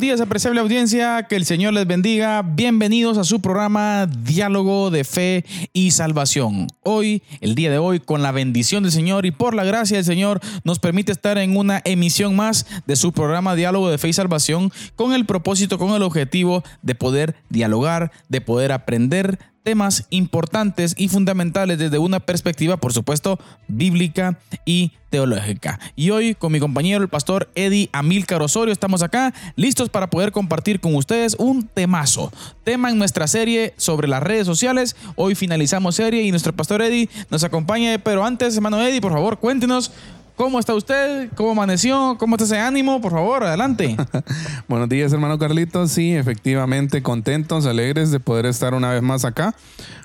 [0.00, 1.26] Días, apreciable audiencia.
[1.28, 2.40] Que el Señor les bendiga.
[2.40, 6.68] Bienvenidos a su programa Diálogo de Fe y Salvación.
[6.82, 10.06] Hoy, el día de hoy, con la bendición del Señor y por la gracia del
[10.06, 14.12] Señor, nos permite estar en una emisión más de su programa Diálogo de Fe y
[14.14, 20.94] Salvación con el propósito, con el objetivo de poder dialogar, de poder aprender temas importantes
[20.96, 23.38] y fundamentales desde una perspectiva, por supuesto,
[23.68, 25.78] bíblica y teológica.
[25.96, 30.32] Y hoy con mi compañero el pastor Eddie Amílcar Osorio estamos acá listos para poder
[30.32, 32.32] compartir con ustedes un temazo,
[32.64, 34.96] tema en nuestra serie sobre las redes sociales.
[35.16, 39.38] Hoy finalizamos serie y nuestro pastor Eddie nos acompaña, pero antes, hermano Eddie, por favor,
[39.38, 39.90] cuéntenos
[40.36, 41.28] ¿Cómo está usted?
[41.34, 42.16] ¿Cómo amaneció?
[42.18, 43.00] ¿Cómo está ese ánimo?
[43.00, 43.96] Por favor, adelante.
[44.68, 45.90] Buenos días, hermano Carlitos.
[45.90, 49.54] Sí, efectivamente, contentos, alegres de poder estar una vez más acá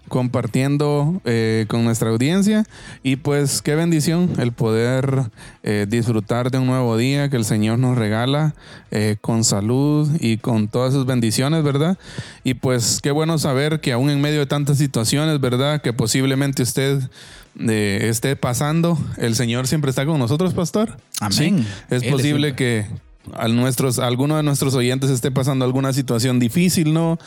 [0.07, 2.65] compartiendo eh, con nuestra audiencia.
[3.03, 5.31] Y pues qué bendición el poder
[5.63, 8.55] eh, disfrutar de un nuevo día que el Señor nos regala
[8.91, 11.97] eh, con salud y con todas sus bendiciones, ¿verdad?
[12.43, 15.81] Y pues qué bueno saber que aún en medio de tantas situaciones, ¿verdad?
[15.81, 17.01] Que posiblemente usted
[17.57, 20.97] esté pasando, el Señor siempre está con nosotros, pastor.
[21.19, 21.65] Amén.
[21.89, 22.85] Es posible que,
[23.33, 27.17] a nuestros, alguno de nuestros oyentes esté pasando alguna situación difícil, ¿no?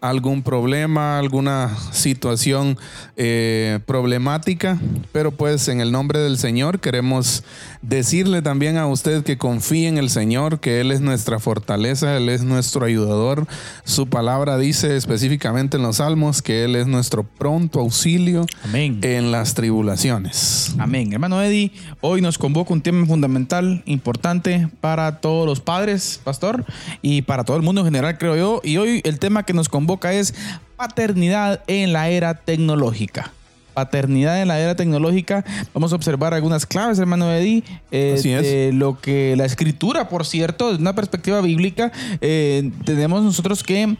[0.00, 2.78] Algún problema, alguna situación
[3.16, 4.78] eh, problemática,
[5.12, 7.44] pero pues en el nombre del Señor queremos
[7.82, 12.28] decirle también a usted que confíe en el Señor, que Él es nuestra fortaleza, Él
[12.28, 13.46] es nuestro ayudador.
[13.84, 19.54] Su palabra dice específicamente en los Salmos que Él es nuestro pronto auxilio en las
[19.54, 20.74] tribulaciones.
[20.78, 21.12] Amén.
[21.12, 26.64] Hermano Eddie, hoy nos convoca un tema fundamental, importante para todos los padres, pastor,
[27.02, 28.60] y para todo el mundo en general, creo yo.
[28.62, 30.34] Y hoy el tema que nos convoca es
[30.76, 33.32] paternidad en la era tecnológica
[33.78, 35.44] paternidad en la era tecnológica.
[35.72, 40.82] Vamos a observar algunas claves, hermano Eddie, eh, lo que la escritura, por cierto, desde
[40.82, 43.96] una perspectiva bíblica, eh, tenemos nosotros que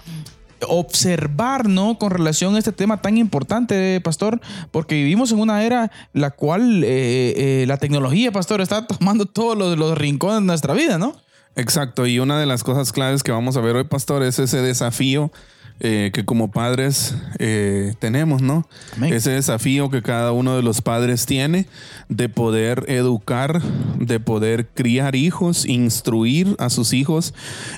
[0.67, 1.97] observar, ¿no?
[1.97, 4.41] Con relación a este tema tan importante, pastor,
[4.73, 9.79] porque vivimos en una era la cual eh, la tecnología, pastor, está tomando todos los,
[9.79, 11.15] los rincones de nuestra vida, ¿no?
[11.57, 14.63] Exacto, y una de las cosas claves que vamos a ver hoy, pastor, es ese
[14.63, 15.33] desafío
[15.81, 18.67] eh, que como padres eh, tenemos, ¿no?
[19.01, 21.67] Ese desafío que cada uno de los padres tiene
[22.09, 23.63] de poder educar,
[23.99, 27.33] de poder criar hijos, instruir a sus hijos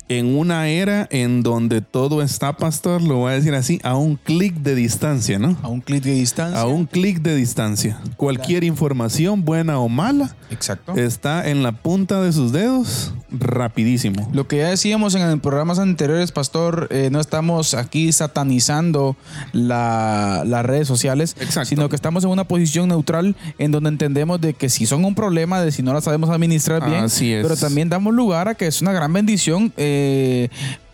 [0.08, 4.16] en una era en donde todo está, pastor, lo voy a decir así, a un
[4.16, 5.58] clic de distancia, ¿no?
[5.62, 6.58] A un clic de distancia.
[6.58, 8.00] A un clic de distancia.
[8.16, 10.94] Cualquier información, buena o mala, Exacto.
[10.94, 14.28] está en la punta de sus dedos rapidísimo.
[14.32, 19.16] Lo que ya decíamos en programas anteriores, pastor, eh, no estamos aquí aquí satanizando
[19.52, 24.68] las redes sociales, sino que estamos en una posición neutral en donde entendemos de que
[24.68, 27.06] si son un problema, de si no las sabemos administrar bien,
[27.42, 29.72] pero también damos lugar a que es una gran bendición.
[29.76, 30.48] Eh,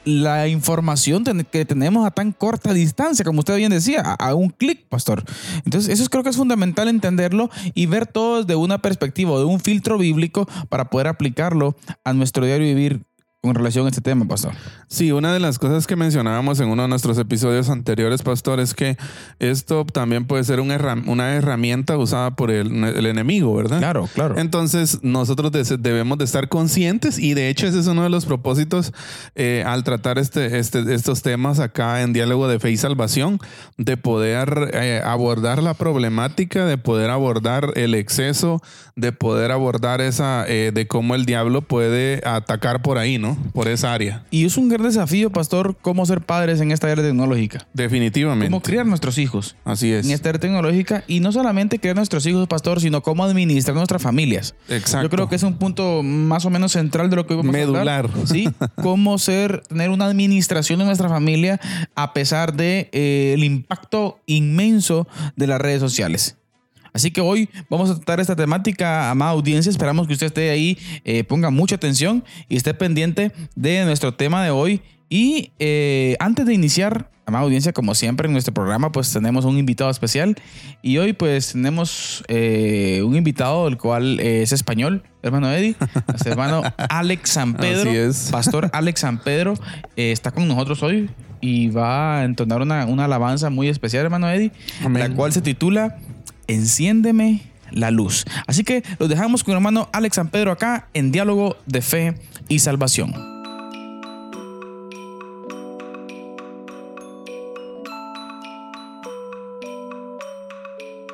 [0.06, 4.86] la información que tenemos a tan corta distancia, como usted bien decía, a, un clic,
[4.88, 5.24] pastor.
[5.64, 9.58] Entonces, eso creo que es fundamental entenderlo y ver todo desde una perspectiva, de un
[9.58, 11.74] filtro bíblico para poder aplicarlo
[12.04, 13.02] a nuestro diario vivir
[13.46, 14.52] con relación a este tema, pastor.
[14.88, 18.74] Sí, una de las cosas que mencionábamos en uno de nuestros episodios anteriores, pastor, es
[18.74, 18.96] que
[19.38, 23.78] esto también puede ser una herramienta usada por el, enemigo, ¿verdad?
[23.78, 24.38] Claro, claro.
[24.38, 28.92] Entonces, nosotros debemos de estar conscientes y de hecho ese es uno de los propósitos
[29.34, 33.38] eh, al tratar este, este, estos temas acá en Diálogo de Fe y Salvación,
[33.78, 38.60] de poder eh, abordar la problemática, de poder abordar el exceso,
[38.96, 43.35] de poder abordar esa, eh, de cómo el diablo puede atacar por ahí, ¿no?
[43.52, 44.24] Por esa área.
[44.30, 47.66] Y es un gran desafío, pastor, cómo ser padres en esta era tecnológica.
[47.72, 48.50] Definitivamente.
[48.50, 49.56] Cómo criar nuestros hijos.
[49.64, 50.06] Así es.
[50.06, 54.02] En esta era tecnológica y no solamente criar nuestros hijos, pastor, sino cómo administrar nuestras
[54.02, 54.54] familias.
[54.68, 55.06] Exacto.
[55.06, 58.06] Yo creo que es un punto más o menos central de lo que vamos Medular.
[58.06, 58.48] a Sí.
[58.82, 61.60] Cómo ser, tener una administración de nuestra familia
[61.94, 65.06] a pesar de eh, el impacto inmenso
[65.36, 66.36] de las redes sociales.
[66.96, 69.68] Así que hoy vamos a tratar esta temática, amada audiencia.
[69.68, 74.42] Esperamos que usted esté ahí, eh, ponga mucha atención y esté pendiente de nuestro tema
[74.42, 79.12] de hoy Y eh, antes de iniciar, amada audiencia, como siempre en nuestro programa, pues
[79.12, 80.36] tenemos un invitado especial.
[80.80, 85.76] Y hoy pues tenemos eh, un invitado, el cual es español, hermano Eddie,
[86.08, 87.90] nuestro hermano Alex San Pedro.
[87.90, 88.28] Así es.
[88.32, 89.52] Pastor Alex San Pedro
[89.96, 91.10] eh, está con nosotros hoy
[91.42, 94.50] y va a entonar una, una alabanza muy especial, hermano Eddie,
[94.82, 95.10] Amén.
[95.10, 95.98] la cual se titula
[96.46, 98.24] Enciéndeme la luz.
[98.46, 102.14] Así que los dejamos con el hermano Alex San Pedro acá en diálogo de fe
[102.48, 103.36] y salvación.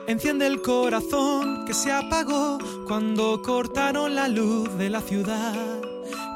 [0.08, 5.54] Enciende el corazón que se apagó cuando cortaron la luz de la ciudad.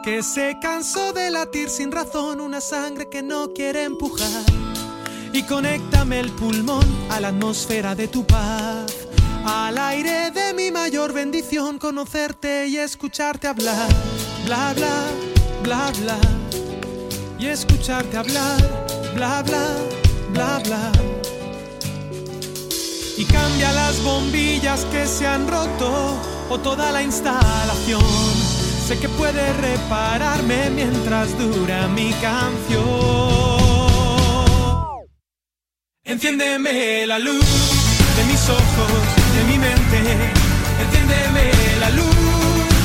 [0.03, 4.45] Que se cansó de latir sin razón una sangre que no quiere empujar.
[5.37, 8.87] Y conéctame el pulmón a la atmósfera de tu paz.
[9.45, 13.89] Al aire de mi mayor bendición, conocerte y escucharte hablar.
[14.47, 15.05] Bla, bla,
[15.63, 16.19] bla, bla.
[17.39, 18.59] Y escucharte hablar.
[19.15, 19.67] Bla, bla,
[20.33, 20.93] bla, bla
[23.19, 26.17] y cambia las bombillas que se han roto
[26.51, 28.03] o toda la instalación.
[28.87, 33.36] Sé que puede repararme mientras dura mi canción.
[36.09, 37.45] Enciéndeme la luz
[38.17, 38.93] de mis ojos,
[39.35, 39.99] de mi mente.
[40.85, 41.51] Enciéndeme
[41.81, 42.15] la luz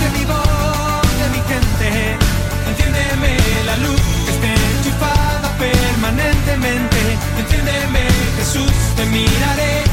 [0.01, 2.17] de mi voz, de mi gente.
[2.69, 3.37] Enciéndeme
[3.67, 6.97] la luz que esté enchufada permanentemente.
[7.37, 8.07] Enciéndeme,
[8.37, 9.83] Jesús, te miraré,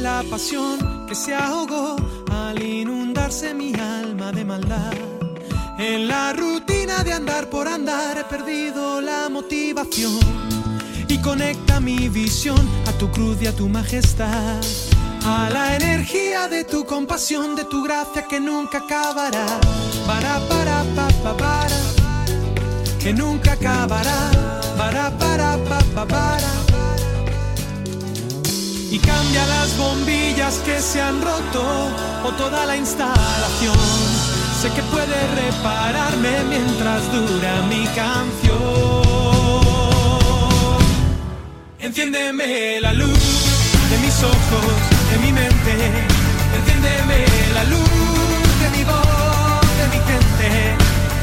[0.00, 1.96] la pasión que se ahogó
[2.30, 4.94] al inundarse mi alma de maldad.
[5.78, 10.18] En la rutina de andar por andar he perdido la motivación
[11.06, 14.60] y conecta mi visión a tu cruz y a tu majestad.
[15.24, 19.46] A la energía de tu compasión, de tu gracia que nunca acabará.
[20.06, 21.80] Para, para, pa, pa, para,
[22.98, 24.30] que nunca acabará.
[24.78, 26.59] Para, para, pa, pa, para
[28.90, 31.62] y cambia las bombillas que se han roto
[32.24, 33.76] o toda la instalación.
[34.60, 38.60] Sé que puede repararme mientras dura mi canción.
[41.78, 43.18] Enciéndeme la luz
[43.90, 44.66] de mis ojos,
[45.10, 45.72] de mi mente.
[46.58, 47.90] Enciéndeme la luz
[48.62, 50.48] de mi voz, de mi gente.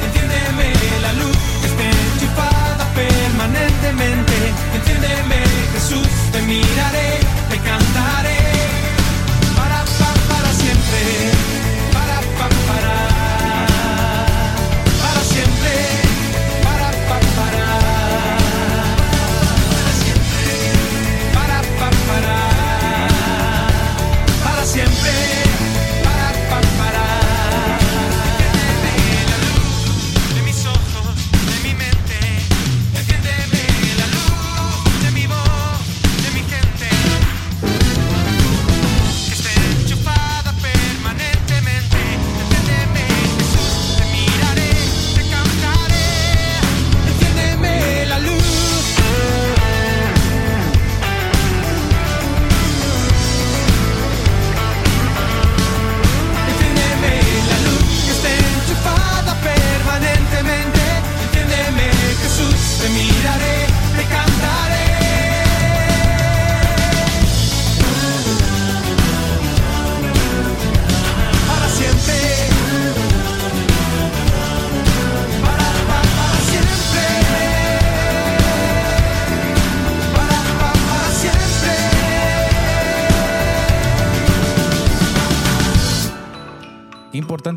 [0.05, 0.67] Enciéndeme
[1.01, 4.35] la luz que esté enchufada permanentemente.
[4.73, 5.39] Enciéndeme,
[5.73, 7.19] Jesús, te miraré,
[10.89, 11.46] para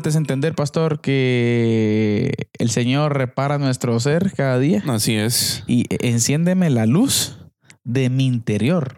[0.01, 5.63] importante es entender, pastor, que el Señor repara nuestro ser cada día Así es.
[5.67, 7.37] y enciéndeme la luz
[7.83, 8.97] de mi interior.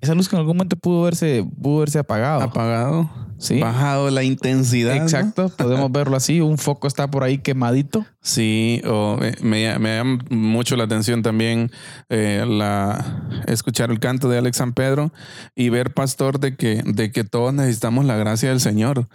[0.00, 2.42] Esa luz que en algún momento pudo verse, pudo verse apagado.
[2.42, 3.10] Apagado.
[3.38, 3.60] Sí.
[3.60, 4.96] Bajado la intensidad.
[4.96, 5.02] ¿no?
[5.02, 6.40] Exacto, podemos verlo así.
[6.40, 8.04] Un foco está por ahí quemadito.
[8.20, 11.70] Sí, o eh, me, me llama mucho la atención también
[12.08, 15.12] eh, la, escuchar el canto de Alex San Pedro
[15.54, 19.08] y ver, pastor, de que, de que todos necesitamos la gracia del Señor.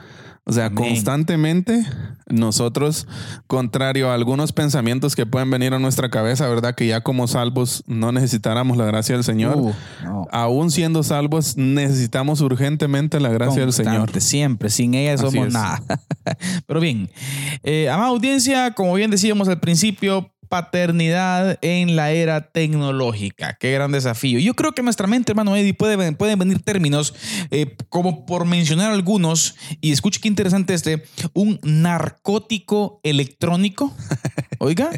[0.50, 0.92] O sea, Amén.
[0.92, 1.86] constantemente
[2.30, 3.06] nosotros,
[3.48, 6.74] contrario a algunos pensamientos que pueden venir a nuestra cabeza, ¿verdad?
[6.74, 9.58] Que ya como salvos no necesitáramos la gracia del Señor.
[9.58, 9.74] Uh,
[10.06, 10.28] no.
[10.32, 14.10] Aún siendo salvos, necesitamos urgentemente la gracia del Señor.
[14.22, 15.84] Siempre, sin ella somos nada.
[16.66, 17.10] Pero bien,
[17.64, 23.58] eh, amada audiencia, como bien decíamos al principio, paternidad en la era tecnológica.
[23.60, 24.40] Qué gran desafío.
[24.40, 27.14] Yo creo que nuestra mente, hermano Eddie, puede, pueden venir términos
[27.52, 33.94] eh, como por mencionar algunos, y escuche qué interesante este, un narcótico electrónico.
[34.60, 34.90] Oiga,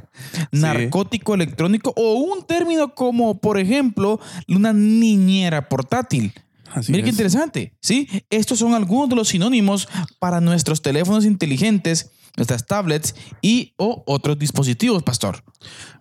[0.52, 6.34] narcótico electrónico o un término como, por ejemplo, una niñera portátil.
[6.74, 7.16] Así Mire qué es.
[7.16, 8.08] interesante, ¿sí?
[8.30, 9.88] Estos son algunos de los sinónimos
[10.20, 15.44] para nuestros teléfonos inteligentes, nuestras tablets y o otros dispositivos, pastor.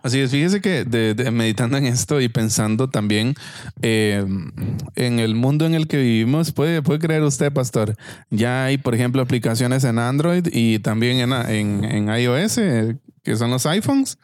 [0.01, 3.35] Así es, fíjese que de- meditando en esto y pensando también
[3.81, 4.25] eh,
[4.95, 7.95] en el mundo en el que vivimos, puede, puede creer usted, pastor,
[8.29, 13.35] ya hay, por ejemplo, aplicaciones en Android y también en, en, en iOS, eh, que
[13.35, 14.17] son los iPhones,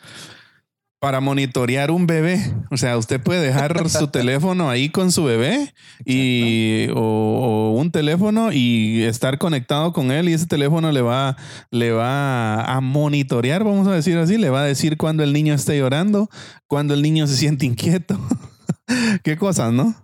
[0.99, 2.39] para monitorear un bebé.
[2.71, 5.73] O sea, usted puede dejar su teléfono ahí con su bebé
[6.05, 11.37] y, o, o un teléfono y estar conectado con él y ese teléfono le va,
[11.71, 15.53] le va a monitorear, vamos a decir así, le va a decir cuando el niño
[15.53, 16.29] esté llorando,
[16.67, 18.19] cuando el niño se siente inquieto.
[19.23, 19.95] Qué cosas, ¿no?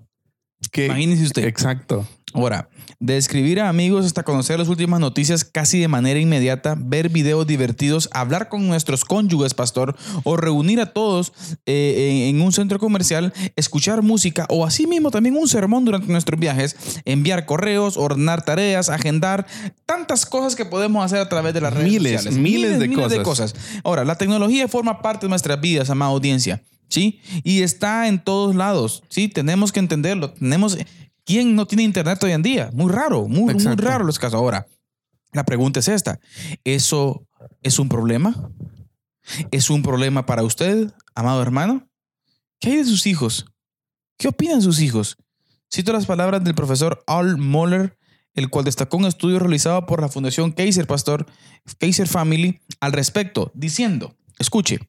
[0.71, 1.45] Que, Imagínese usted.
[1.45, 2.07] Exacto.
[2.33, 2.69] Ahora,
[3.01, 7.47] de escribir a amigos hasta conocer las últimas noticias casi de manera inmediata, ver videos
[7.47, 11.33] divertidos, hablar con nuestros cónyuges, pastor, o reunir a todos
[11.65, 16.75] eh, en un centro comercial, escuchar música o asimismo también un sermón durante nuestros viajes,
[17.03, 19.47] enviar correos, ordenar tareas, agendar,
[19.87, 22.39] tantas cosas que podemos hacer a través de las redes Miles, sociales.
[22.39, 23.19] miles de de cosas.
[23.23, 23.55] cosas.
[23.83, 26.61] Ahora, la tecnología forma parte de nuestras vidas, amada audiencia.
[26.87, 27.21] ¿Sí?
[27.45, 29.29] Y está en todos lados, ¿sí?
[29.29, 30.31] Tenemos que entenderlo.
[30.31, 30.77] Tenemos...
[31.25, 32.69] ¿Quién no tiene internet hoy en día?
[32.73, 34.35] Muy raro, muy, raro los casos.
[34.35, 34.67] Ahora,
[35.31, 36.19] la pregunta es esta.
[36.63, 37.27] ¿Eso
[37.61, 38.51] es un problema?
[39.51, 41.87] ¿Es un problema para usted, amado hermano?
[42.59, 43.45] ¿Qué hay de sus hijos?
[44.17, 45.17] ¿Qué opinan sus hijos?
[45.73, 47.97] Cito las palabras del profesor Al Moller,
[48.33, 51.25] el cual destacó un estudio realizado por la Fundación Kaiser Pastor,
[51.79, 54.79] Kaiser Family, al respecto, diciendo, escuche,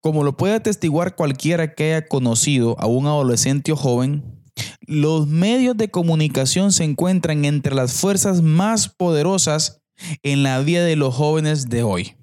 [0.00, 4.35] como lo puede atestiguar cualquiera que haya conocido a un adolescente o joven,
[4.86, 9.80] los medios de comunicación se encuentran entre las fuerzas más poderosas
[10.22, 12.16] en la vida de los jóvenes de hoy.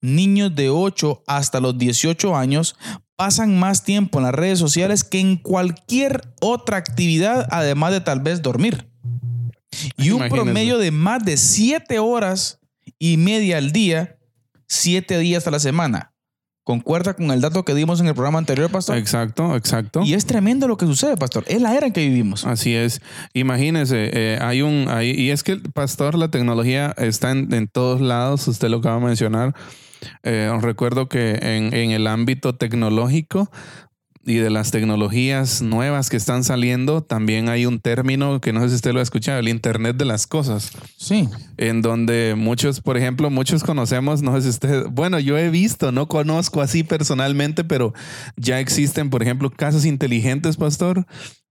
[0.00, 2.76] Niños de 8 hasta los 18 años
[3.16, 8.20] pasan más tiempo en las redes sociales que en cualquier otra actividad, además de tal
[8.20, 8.88] vez dormir.
[9.96, 12.60] Y un promedio de más de 7 horas
[12.98, 14.18] y media al día,
[14.68, 16.11] 7 días a la semana.
[16.64, 18.96] ¿Concuerda con el dato que dimos en el programa anterior, pastor?
[18.96, 20.02] Exacto, exacto.
[20.04, 21.44] Y es tremendo lo que sucede, pastor.
[21.48, 22.44] Es la era en que vivimos.
[22.46, 23.00] Así es.
[23.34, 28.00] Imagínese, eh, hay un, hay- y es que, pastor, la tecnología está en, en todos
[28.00, 29.54] lados, usted lo acaba de mencionar.
[30.22, 33.50] Eh, os recuerdo que en, en el ámbito tecnológico
[34.24, 38.68] y de las tecnologías nuevas que están saliendo, también hay un término que no sé
[38.70, 41.28] si usted lo ha escuchado, el Internet de las Cosas Sí.
[41.56, 45.90] en donde muchos, por ejemplo, muchos conocemos, no sé si usted, bueno, yo he visto,
[45.90, 47.94] no conozco así personalmente, pero
[48.36, 51.06] ya existen, por ejemplo, casas inteligentes, pastor,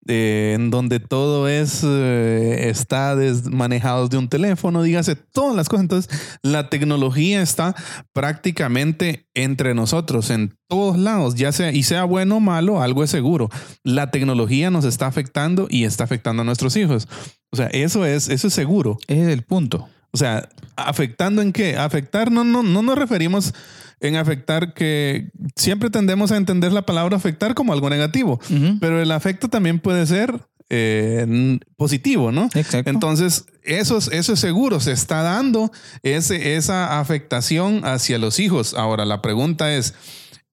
[0.07, 3.15] eh, en donde todo es, eh, está
[3.51, 5.83] manejado de un teléfono, dígase, todas las cosas.
[5.83, 7.75] Entonces, la tecnología está
[8.11, 13.11] prácticamente entre nosotros, en todos lados, ya sea, y sea bueno o malo, algo es
[13.11, 13.49] seguro.
[13.83, 17.07] La tecnología nos está afectando y está afectando a nuestros hijos.
[17.51, 18.97] O sea, eso es, eso es seguro.
[19.07, 19.87] Ese es el punto.
[20.11, 21.77] O sea, ¿afectando en qué?
[21.77, 23.53] Afectar no, no, no nos referimos
[24.01, 28.39] en afectar que siempre tendemos a entender la palabra afectar como algo negativo,
[28.79, 32.49] pero el afecto también puede ser eh, positivo, ¿no?
[32.55, 32.89] Exacto.
[32.89, 38.73] Entonces, eso es, eso es seguro, se está dando ese, esa afectación hacia los hijos.
[38.73, 39.93] Ahora, la pregunta es,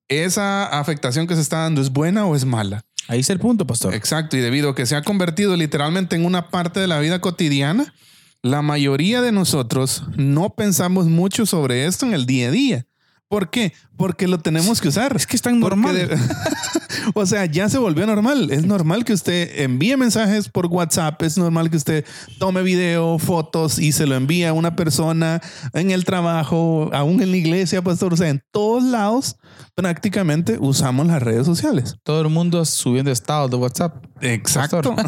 [0.09, 2.83] ¿esa afectación que se está dando es buena o es mala?
[3.07, 3.95] Ahí está el punto, pastor.
[3.95, 7.23] Exacto, y debido a que se ha convertido literalmente en una parte de la vida
[7.23, 7.95] cotidiana,
[8.43, 12.87] la mayoría de nosotros no pensamos mucho sobre esto en el día a día.
[13.29, 13.75] ¿Por qué?
[13.97, 15.15] Porque lo tenemos que usar.
[15.15, 15.95] Es que es tan normal.
[15.95, 16.19] de-
[17.15, 18.51] o sea, ya se volvió normal.
[18.51, 21.21] Es normal que usted envíe mensajes por WhatsApp.
[21.23, 22.05] Es normal que usted
[22.39, 25.43] tome video, fotos y se lo envíe a una persona
[25.75, 28.15] en el trabajo, aún en la iglesia, pastor.
[28.15, 29.37] O sea, en todos lados
[29.79, 31.95] prácticamente usamos las redes sociales.
[32.03, 34.05] Todo el mundo subiendo estados de WhatsApp.
[34.21, 34.95] Exacto.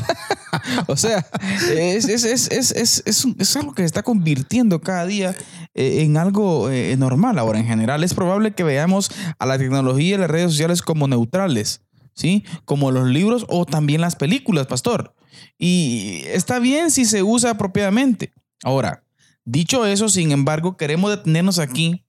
[0.89, 1.25] O sea,
[1.71, 5.35] es, es, es, es, algo que se está convirtiendo cada día
[5.75, 7.39] eh, en algo eh, normal.
[7.39, 11.07] Ahora, en general, es probable que veamos a la tecnología y las redes sociales como
[11.07, 11.83] neutrales,
[12.15, 12.45] ¿sí?
[12.65, 15.15] Como los libros o también las películas, pastor.
[15.57, 18.33] Y está bien si se usa apropiadamente.
[18.65, 19.05] Ahora,
[19.45, 22.05] Dicho eso, sin embargo, queremos detenernos aquí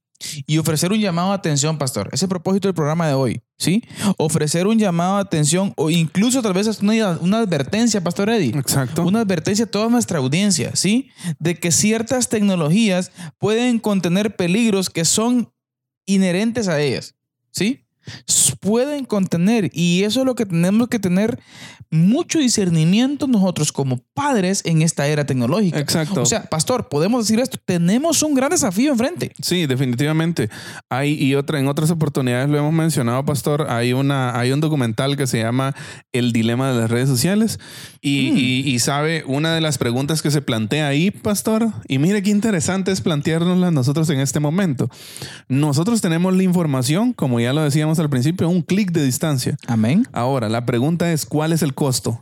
[0.47, 2.07] y ofrecer un llamado de atención, pastor.
[2.07, 3.83] Ese es el propósito del programa de hoy, ¿sí?
[4.17, 8.57] Ofrecer un llamado de atención o incluso tal vez una, una advertencia, pastor Eddie.
[8.57, 9.03] Exacto.
[9.03, 11.09] Una advertencia a toda nuestra audiencia, ¿sí?
[11.39, 15.51] De que ciertas tecnologías pueden contener peligros que son
[16.05, 17.15] inherentes a ellas,
[17.51, 17.85] ¿sí?
[18.60, 21.39] Pueden contener y eso es lo que tenemos que tener
[21.89, 25.80] mucho discernimiento nosotros como padres en esta era tecnológica.
[25.80, 26.22] Exacto.
[26.22, 29.34] O sea, pastor, podemos decir esto, tenemos un gran desafío enfrente.
[29.41, 30.50] Sí, definitivamente.
[30.89, 35.18] Hay y otra en otras oportunidades lo hemos mencionado, pastor, hay una hay un documental
[35.18, 35.75] que se llama
[36.13, 37.60] El dilema de las redes sociales
[38.00, 38.38] y, Mm.
[38.38, 42.30] y- y sabe una de las preguntas que se plantea ahí, pastor, y mire qué
[42.30, 44.89] interesante es planteárnosla nosotros en este momento.
[45.50, 49.58] Nosotros tenemos la información, como ya lo decíamos al principio, un clic de distancia.
[49.67, 50.05] Amén.
[50.12, 52.22] Ahora, la pregunta es, ¿cuál es el costo?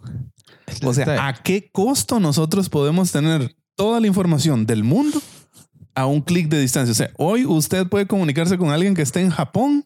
[0.83, 5.19] O sea, ¿a qué costo nosotros podemos tener toda la información del mundo
[5.95, 6.91] a un clic de distancia?
[6.91, 9.85] O sea, hoy usted puede comunicarse con alguien que esté en Japón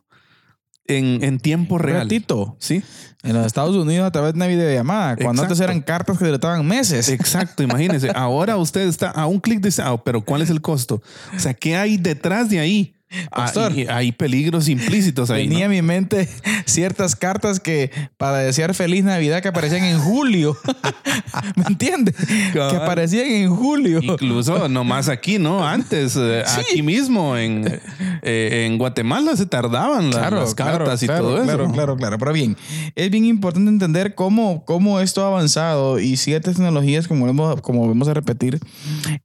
[0.86, 2.02] en, en tiempo real.
[2.02, 2.58] Ratito.
[2.60, 2.84] Sí,
[3.24, 6.68] En los Estados Unidos a través de una videollamada, cuando antes eran cartas que trataban
[6.68, 7.08] meses.
[7.08, 7.64] exacto.
[7.64, 11.02] Imagínese, ahora usted está a un clic de distancia, Ah, pero ¿cuál es el costo?
[11.34, 12.94] O sea, ¿qué hay detrás de ahí?
[13.32, 13.74] Ah, Pastor.
[13.90, 15.48] hay peligros implícitos ahí.
[15.48, 15.66] Venía ¿no?
[15.66, 16.28] a mi mente
[16.66, 20.58] ciertas cartas que para desear feliz Navidad que aparecían en julio.
[21.56, 22.16] ¿Me entiendes?
[22.52, 24.00] Que aparecían en julio.
[24.02, 25.66] Incluso nomás aquí, ¿no?
[25.68, 26.62] Antes, eh, Sí.
[26.62, 27.80] aquí mismo en,
[28.22, 31.44] eh, en Guatemala se tardaban la- las, cartas y claro, todo eso.
[31.46, 32.18] Claro, claro, claro.
[32.18, 32.58] Pero bien,
[32.96, 37.88] es bien importante entender cómo, cómo esto ha avanzado y ciertas tecnologías, como vamos, como
[37.88, 38.60] vamos a repetir,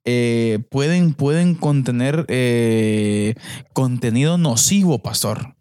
[0.04, 2.25] eh, pueden, pueden contener
[3.79, 5.55] contenido nocivo, pastor.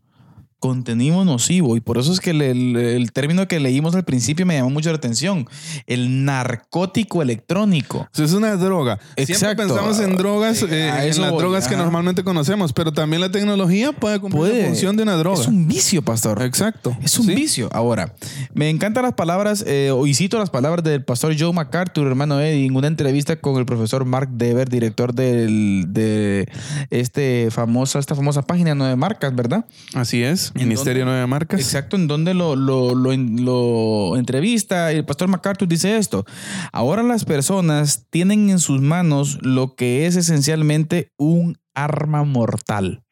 [0.60, 1.76] Contenido nocivo.
[1.78, 4.70] Y por eso es que el, el- el término que leímos al principio me llamó
[4.72, 5.48] mucho la atención.
[5.86, 8.08] El narcótico electrónico.
[8.14, 8.98] Eso es una droga.
[9.16, 9.64] Siempre Exacto.
[9.68, 13.32] pensamos en drogas, eh, A en eso las drogas que normalmente conocemos, pero también la
[13.32, 14.62] tecnología puede cumplir Puede.
[14.62, 15.42] la función de una droga.
[15.42, 16.42] Es un vicio, pastor.
[16.42, 16.96] Exacto.
[17.04, 17.36] Es un Sí.
[17.36, 17.70] vicio.
[17.72, 18.16] Ahora,
[18.54, 22.66] me encantan las palabras, eh, y cito las palabras del pastor Joe MacArthur, hermano Eddie,
[22.66, 26.48] en una entrevista con el profesor Mark Dever, director del, de
[26.90, 29.66] este famosa, esta famosa página Nueve Marcas, ¿verdad?
[29.94, 30.47] Así es.
[30.56, 31.14] ¿En Ministerio dónde?
[31.14, 31.60] Nueve Marcas.
[31.60, 36.26] Exacto, en donde lo, lo, lo, lo entrevista y el pastor MacArthur dice esto.
[36.72, 43.04] Ahora las personas tienen en sus manos lo que es esencialmente un arma mortal.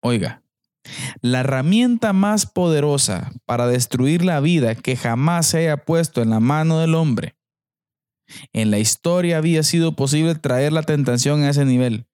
[0.00, 0.42] Oiga,
[1.20, 6.40] la herramienta más poderosa para destruir la vida que jamás se haya puesto en la
[6.40, 7.36] mano del hombre.
[8.52, 12.06] En la historia había sido posible traer la tentación a ese nivel,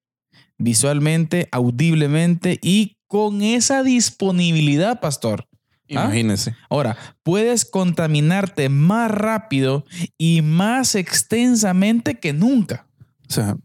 [0.59, 5.47] visualmente, audiblemente y con esa disponibilidad, pastor.
[5.91, 6.05] ¿Ah?
[6.07, 6.57] Imagínese.
[6.71, 9.85] Ahora, puedes contaminarte más rápido
[10.17, 12.87] y más extensamente que nunca.
[13.29, 13.57] O sea,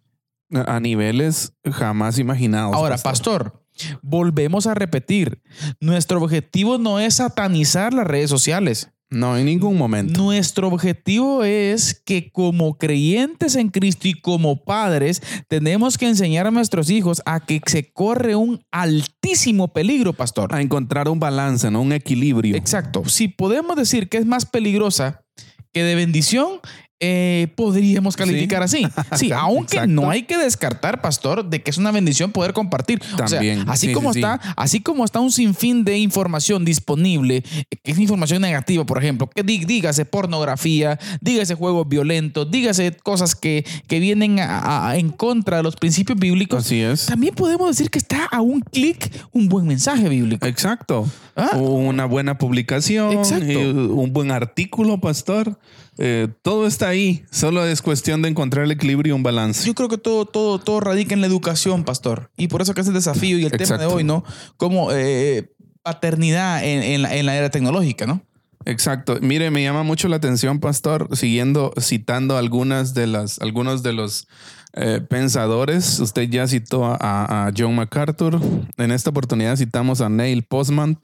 [0.51, 2.75] a niveles jamás imaginados.
[2.75, 3.63] Ahora, pastor,
[4.01, 5.41] volvemos a repetir,
[5.79, 8.91] nuestro objetivo no es satanizar las redes sociales.
[9.11, 10.21] No, en ningún momento.
[10.21, 16.51] Nuestro objetivo es que como creyentes en Cristo y como padres tenemos que enseñar a
[16.51, 20.53] nuestros hijos a que se corre un altísimo peligro, pastor.
[20.53, 21.81] A encontrar un balance, ¿no?
[21.81, 22.55] Un equilibrio.
[22.55, 23.03] Exacto.
[23.05, 25.25] Si podemos decir que es más peligrosa
[25.73, 26.59] que de bendición,
[26.99, 28.85] eh, podríamos calificar así.
[29.15, 29.91] Sí, aunque Exacto.
[29.91, 33.01] no hay que descartar, pastor, de que es una bendición poder compartir.
[33.13, 33.63] O sea, También.
[33.69, 37.91] así Sí, como sí, está, así como está un sinfín de información disponible, eh, que
[37.91, 43.65] es información negativa, por ejemplo, que dí- dígase pornografía, dígase juegos violentos, dígase cosas que,
[43.87, 46.65] que vienen a- a- en contra de los principios bíblicos.
[46.65, 47.05] Así es.
[47.07, 50.45] También podemos decir que está a un clic un buen mensaje bíblico.
[50.45, 51.07] Exacto.
[51.35, 51.55] Ah.
[51.57, 53.59] Una buena publicación, Exacto.
[53.59, 55.57] un buen artículo, pastor.
[56.01, 57.25] Eh, todo está ahí.
[57.29, 59.67] Solo es cuestión de encontrar el equilibrio y un balance.
[59.67, 62.31] Yo creo que todo, todo, todo radica en la educación, pastor.
[62.37, 64.23] Y por eso que es el desafío y el tema de hoy, ¿no?
[64.55, 65.51] Como eh,
[65.83, 68.21] paternidad en, en la, en la era tecnológica, ¿no?
[68.63, 69.17] Exacto.
[69.21, 74.27] Mire, me llama mucho la atención, pastor, siguiendo citando algunas de las, algunos de los
[74.73, 75.99] eh, pensadores.
[75.99, 78.39] Usted ya citó a, a John MacArthur.
[78.77, 80.97] En esta oportunidad citamos a Neil Postman,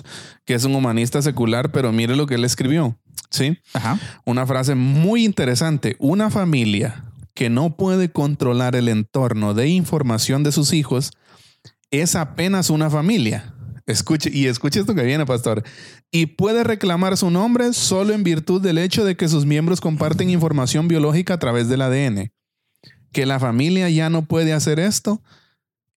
[0.45, 2.97] que es un humanista secular, pero mire lo que él escribió.
[3.36, 3.58] Sí.
[3.74, 4.00] Ajá.
[4.26, 5.95] Una frase muy interesante.
[6.00, 11.12] Una familia que no puede controlar el entorno de información de sus hijos
[11.91, 13.54] es apenas una familia.
[13.88, 15.63] Escuche, y escuche esto que viene, pastor.
[16.12, 20.30] Y puede reclamar su nombre solo en virtud del hecho de que sus miembros comparten
[20.30, 22.32] información biológica a través del ADN.
[23.12, 25.21] Que la familia ya no puede hacer esto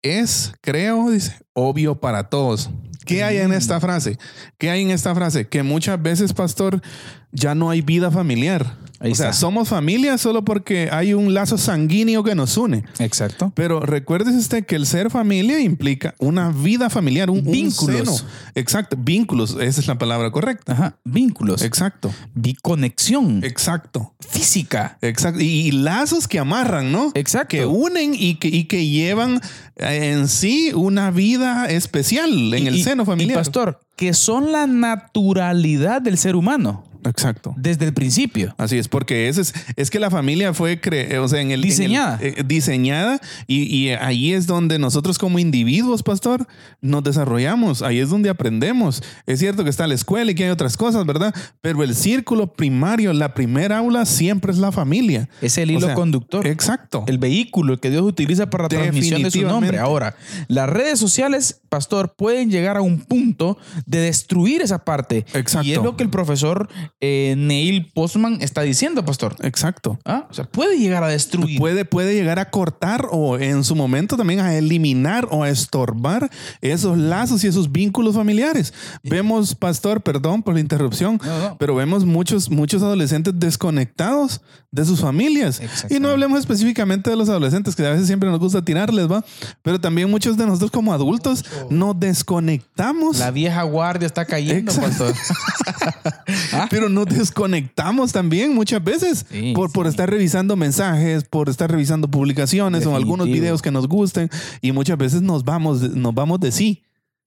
[0.03, 2.70] es, creo, dice, obvio para todos.
[3.05, 4.18] ¿Qué hay en esta frase?
[4.59, 5.48] ¿Qué hay en esta frase?
[5.48, 6.83] Que muchas veces, pastor,
[7.32, 8.76] ya no hay vida familiar.
[9.00, 9.38] Ahí o sea, está.
[9.40, 12.82] somos familia solo porque hay un lazo sanguíneo que nos une.
[12.98, 13.52] Exacto.
[13.54, 18.12] Pero recuérdese usted que el ser familia implica una vida familiar, un seno.
[18.56, 20.72] Exacto, vínculos, esa es la palabra correcta.
[20.72, 20.96] Ajá.
[21.04, 21.62] Vínculos.
[21.62, 23.44] Exacto, Biconexión.
[23.44, 24.14] exacto.
[24.28, 24.98] física.
[25.00, 25.40] Exacto.
[25.40, 27.12] Y, y lazos que amarran, ¿no?
[27.14, 27.48] Exacto.
[27.50, 29.40] Que unen y que, y que llevan
[29.76, 33.38] eh, en sí una vida especial en Y- el y- seno y, familiar.
[33.38, 37.54] pastor, que son la naturalidad del ser humano Exacto.
[37.56, 38.54] desde el principio.
[38.58, 41.61] Así es, porque ese es, es que la familia fue cre- o sea, en el,
[41.61, 42.18] en el- Diseñada.
[42.20, 46.46] eh, diseñada y, y ahí es donde nosotros como individuos, pastor,
[46.80, 47.82] nos desarrollamos.
[47.82, 49.02] Ahí es donde aprendemos.
[49.26, 51.34] Es cierto que está la escuela y que hay otras cosas, ¿verdad?
[51.61, 55.28] Pero el círculo primario, la primera aula, siempre es la familia.
[55.40, 56.46] Es el hilo O sea, conductor.
[56.46, 57.04] Exacto.
[57.06, 59.78] El vehículo que Dios utiliza para la transmisión de su nombre.
[59.78, 60.16] Ahora,
[60.48, 65.24] las redes sociales, pastor, pueden llegar a un punto de destruir esa parte.
[65.34, 65.66] Exacto.
[65.68, 66.68] Y es lo que el profesor
[67.01, 69.37] eh, Neil Postman está diciendo, pastor.
[69.42, 69.98] Exacto.
[70.05, 70.27] ¿Ah?
[70.31, 71.59] O sea, puede llegar a destruir.
[71.59, 76.31] Puede, puede llegar a cortar o en su momento también a eliminar o a estorbar
[76.61, 78.72] esos lazos y esos vínculos familiares.
[79.03, 81.57] Vemos, pastor, perdón por la interrupción, No, no.
[81.59, 85.61] pero vemos muchos, muchos adolescentes desconectados de sus familias.
[85.88, 89.24] Y no hablemos específicamente de los adolescentes, que a veces siempre nos gusta tirarles, ¿va?
[89.62, 93.18] Pero también muchos de nosotros como adultos nos desconectamos.
[93.18, 95.14] La vieja guardia está cayendo, pastor.
[96.53, 96.66] ¿Ah?
[96.78, 102.08] Pero nos desconectamos también muchas veces Sí, por, por estar revisando mensajes, por estar revisando
[102.10, 103.42] publicaciones o algunos Definitivo.
[103.44, 106.82] videos que nos gusten y muchas veces nos vamos, de- nos vamos de sí.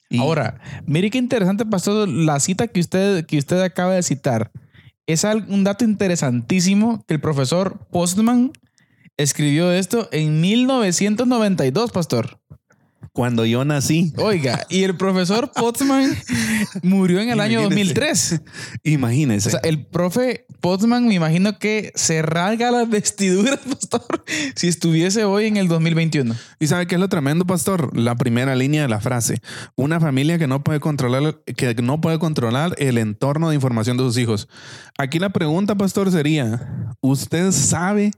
[0.10, 4.52] Y- Ahora, mire qué interesante, pastor, la cita que usted, que usted acaba de citar.
[5.08, 8.52] Es un dato interesantísimo que el profesor Postman
[9.18, 12.41] escribió esto en 1992, pastor.
[13.14, 16.16] Cuando yo nací, Oiga, y el profesor Postman
[16.82, 18.40] murió en el año Imagínese.
[18.40, 18.42] 2003.
[18.84, 19.50] imagínense.
[19.50, 24.24] O sea, el profe Postman me imagino que se rasga las vestiduras, pastor,
[24.56, 26.36] si estuviese hoy en el 2021.
[26.60, 27.96] y sabe qué es lo tremendo, pastor?
[27.98, 29.42] La primera línea de la frase.
[29.76, 34.04] Una familia que no puede controlar, que no puede controlar el entorno de información de
[34.04, 34.48] sus hijos.
[34.98, 38.12] Aquí la pregunta, pastor, sería: ¿Usted sabe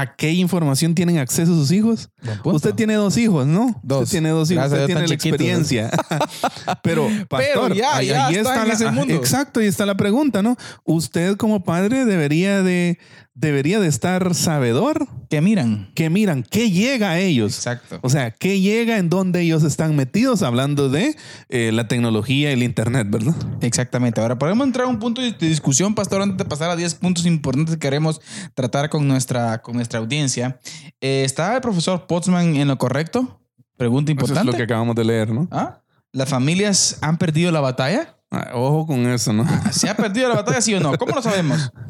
[0.00, 2.10] a qué información tienen acceso sus hijos?
[2.44, 3.80] Usted tiene dos hijos, ¿no?
[3.82, 4.02] Dos.
[4.04, 5.90] Usted tiene dos hijos, Gracias usted tiene la experiencia.
[6.82, 9.14] Pero, pastor, ya, ahí, ya ahí está está, en la, ese mundo.
[9.14, 10.56] Exacto, y está la pregunta, ¿no?
[10.84, 12.98] Usted como padre debería de,
[13.38, 15.92] debería de estar sabedor Que miran.
[15.94, 17.54] que miran qué llega a ellos.
[17.54, 17.98] Exacto.
[18.02, 21.14] O sea, qué llega en donde ellos están metidos hablando de
[21.50, 23.34] eh, la tecnología y el internet, ¿verdad?
[23.60, 24.20] Exactamente.
[24.20, 27.26] Ahora podemos entrar a un punto de discusión, pastor, antes de pasar a 10 puntos
[27.26, 28.20] importantes que queremos
[28.54, 30.58] tratar con nuestra, con nuestra audiencia.
[31.00, 33.42] Eh, ¿Está el profesor Potsman en lo correcto?
[33.76, 34.52] Pregunta Eso es importante.
[34.52, 35.46] lo que acabamos de leer, ¿no?
[35.50, 35.82] ¿Ah?
[36.12, 38.14] ¿Las familias han perdido la batalla?
[38.30, 39.44] Ah, ojo con eso, ¿no?
[39.70, 40.96] ¿Se ha perdido la batalla, sí o no?
[40.98, 41.70] ¿Cómo lo sabemos?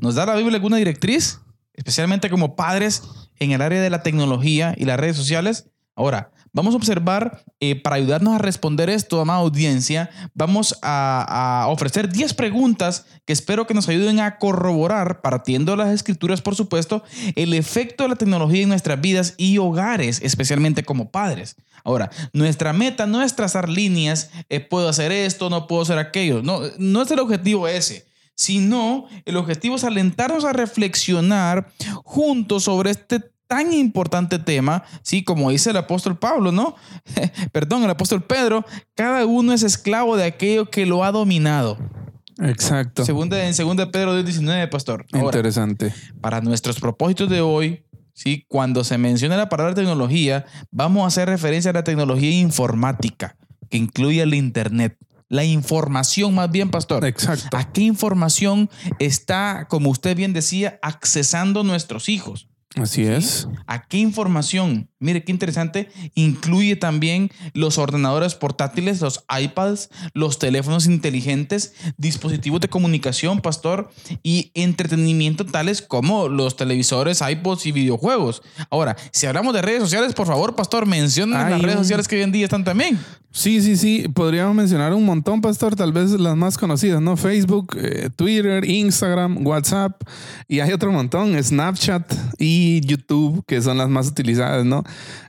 [0.00, 1.40] ¿Nos da la Biblia alguna directriz?
[1.74, 3.02] Especialmente como padres
[3.38, 5.66] en el área de la tecnología y las redes sociales.
[5.96, 12.10] Ahora, vamos a observar, eh, para ayudarnos a responder esto, amada audiencia, vamos a, ofrecer
[12.10, 17.02] 10 preguntas que espero que nos ayuden a corroborar, partiendo las escrituras, por supuesto,
[17.34, 21.56] el efecto de la tecnología en nuestras vidas y hogares, especialmente como padres.
[21.84, 26.42] Ahora, nuestra meta no es trazar líneas, eh, puedo hacer esto, no puedo hacer aquello.
[26.42, 28.07] No, no es el objetivo ese
[28.38, 31.72] sino el objetivo es alentarnos a reflexionar
[32.04, 36.76] juntos sobre este tan importante tema, sí, como dice el apóstol Pablo, ¿no?
[37.52, 41.78] Perdón, el apóstol Pedro, cada uno es esclavo de aquello que lo ha dominado.
[42.38, 43.04] Exacto.
[43.04, 45.04] Segunda, en 2 Pedro 2.19, pastor.
[45.12, 45.92] Ahora, Interesante.
[46.20, 48.44] para nuestros propósitos de hoy, ¿sí?
[48.46, 53.36] cuando se menciona la palabra tecnología, vamos a hacer referencia a la tecnología informática,
[53.68, 54.96] que incluye el Internet.
[55.28, 57.04] La información más bien, pastor.
[57.04, 57.56] Exacto.
[57.56, 62.48] ¿A qué información está, como usted bien decía, accesando nuestros hijos?
[62.76, 63.48] Así es.
[63.66, 64.90] ¿A qué información?
[65.00, 65.88] Mire qué interesante.
[66.14, 73.90] Incluye también los ordenadores portátiles, los iPads, los teléfonos inteligentes, dispositivos de comunicación, pastor,
[74.22, 78.42] y entretenimiento tales como los televisores, iPods y videojuegos.
[78.70, 82.16] Ahora, si hablamos de redes sociales, por favor, pastor, mencionen Hay las redes sociales que
[82.16, 82.98] hoy en día están también.
[83.30, 84.08] Sí, sí, sí.
[84.08, 85.76] Podríamos mencionar un montón, Pastor.
[85.76, 87.16] Tal vez las más conocidas, ¿no?
[87.16, 90.02] Facebook, eh, Twitter, Instagram, WhatsApp.
[90.48, 91.40] Y hay otro montón.
[91.40, 94.82] Snapchat y YouTube, que son las más utilizadas, ¿no?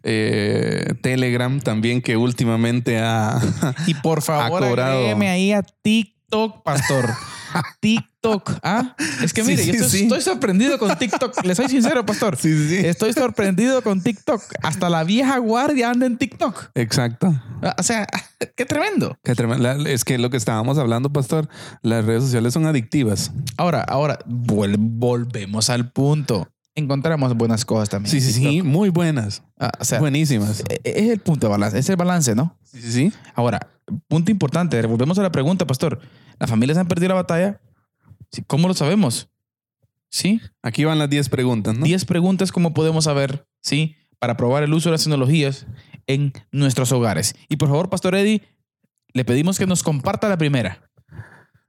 [0.04, 3.40] Eh, Telegram también, que últimamente ha...
[3.88, 7.10] Y por favor, agrégueme ahí a TikTok, pastor.
[7.80, 8.52] TikTok.
[8.62, 8.96] ¿Ah?
[9.24, 10.04] Es que mire, Sí, yo estoy, sí.
[10.04, 11.44] estoy sorprendido con TikTok.
[11.46, 12.38] Le soy sincero, pastor.
[12.44, 14.42] Estoy sorprendido con TikTok.
[14.62, 16.72] Hasta la vieja guardia anda en TikTok.
[16.76, 17.34] Exacto.
[17.64, 18.08] Ah, O sea,
[18.56, 19.18] qué tremendo.
[19.24, 19.72] Qué tremendo.
[19.88, 21.50] Es que lo que estábamos hablando, pastor,
[21.82, 23.32] las redes sociales son adictivas.
[23.58, 26.48] Ahora, ahora, volvemos al punto.
[26.76, 28.12] Encontramos buenas cosas también.
[28.12, 29.44] Sí, sí, sí, muy buenas.
[29.60, 30.64] Ah, o sea, Buenísimas.
[30.70, 32.58] e- es el punto de balance, es el balance, ¿no?
[32.64, 33.14] Sí, sí, sí.
[33.36, 33.60] Ahora,
[34.08, 36.00] punto importante, volvemos a la pregunta, pastor.
[36.40, 37.60] ¿Las familias han perdido la batalla?
[38.48, 39.30] ¿Cómo lo sabemos?
[40.10, 40.40] ¿Sí?
[40.62, 41.86] Aquí van las 10 preguntas, ¿no?
[41.86, 43.46] 10 preguntas, ¿cómo podemos saber?
[43.62, 43.96] ¿Sí?
[44.20, 45.68] Para probar el uso de las tecnologías
[46.08, 47.36] en nuestros hogares.
[47.50, 48.42] Y por favor, pastor Eddie,
[49.14, 50.90] le pedimos que nos comparta la primera.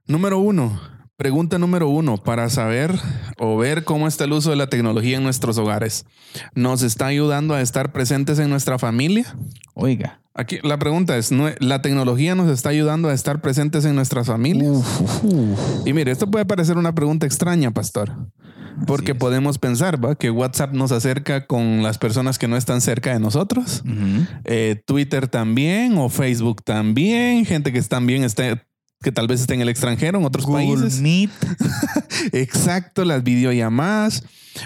[0.07, 0.79] Número uno.
[1.21, 2.17] Pregunta número uno.
[2.17, 2.95] Para saber
[3.37, 6.07] o ver cómo está el uso de la tecnología en nuestros hogares.
[6.55, 9.35] ¿Nos está ayudando a estar presentes en nuestra familia?
[9.75, 10.19] Oiga.
[10.33, 14.25] Aquí la pregunta es, ¿no- ¿la tecnología nos está ayudando a estar presentes en nuestras
[14.25, 14.83] familias?
[15.85, 18.11] Y mire, esto puede parecer una pregunta extraña, pastor.
[18.87, 20.15] Porque podemos pensar, ¿va?
[20.15, 23.83] Que WhatsApp nos acerca con las personas que no están cerca de nosotros.
[24.45, 27.45] Eh, Twitter también o Facebook también.
[27.45, 28.63] Gente que también está,
[29.01, 31.01] que tal vez esté en el extranjero, en otros Google países.
[31.01, 31.31] Meet.
[32.33, 34.23] Exacto, las videollamadas.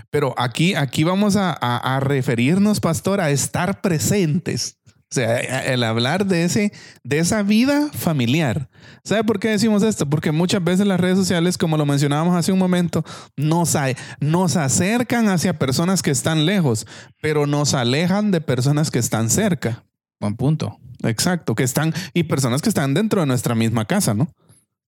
[0.10, 4.78] Pero aquí, aquí vamos a, a- a referirnos, pastor, a estar presentes.
[5.12, 8.70] O sea, el hablar de, ese, de esa vida familiar.
[9.04, 10.10] ¿Sabe por qué decimos esto?
[10.10, 13.06] Porque muchas veces las redes sociales, como lo mencionábamos hace un momento,
[13.38, 16.88] nos, a- nos acercan hacia personas que están lejos,
[17.22, 19.86] pero nos alejan de personas que están cerca.
[20.26, 20.80] Buen punto.
[21.04, 24.28] Exacto, que están y personas que están dentro de nuestra misma casa, ¿no?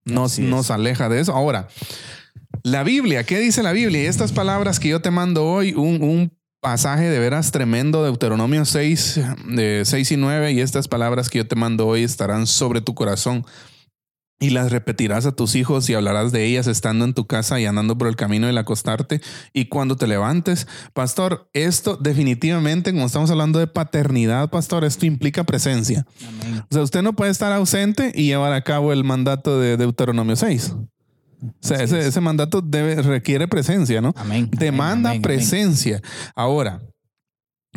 [0.04, 1.34] Nos, nos aleja de eso.
[1.34, 1.68] Ahora,
[2.64, 4.04] la Biblia, ¿qué dice la Biblia?
[4.04, 8.66] Y estas palabras que yo te mando hoy, un, un pasaje de veras tremendo, Deuteronomio
[8.66, 9.20] 6,
[9.50, 12.96] de 6 y 9, y estas palabras que yo te mando hoy estarán sobre tu
[12.96, 13.46] corazón.
[14.40, 17.66] Y las repetirás a tus hijos y hablarás de ellas estando en tu casa y
[17.66, 19.20] andando por el camino del acostarte
[19.52, 20.68] y cuando te levantes.
[20.94, 26.06] Pastor, esto definitivamente, como estamos hablando de paternidad, pastor, esto implica presencia.
[26.28, 26.64] Amén.
[26.70, 30.36] O sea, usted no puede estar ausente y llevar a cabo el mandato de Deuteronomio
[30.36, 30.76] 6.
[31.42, 32.06] O sea, ese, es.
[32.08, 34.14] ese mandato debe, requiere presencia, ¿no?
[34.16, 34.50] Amén.
[34.52, 35.22] Demanda Amén, amén, amén.
[35.22, 36.02] presencia.
[36.36, 36.82] Ahora,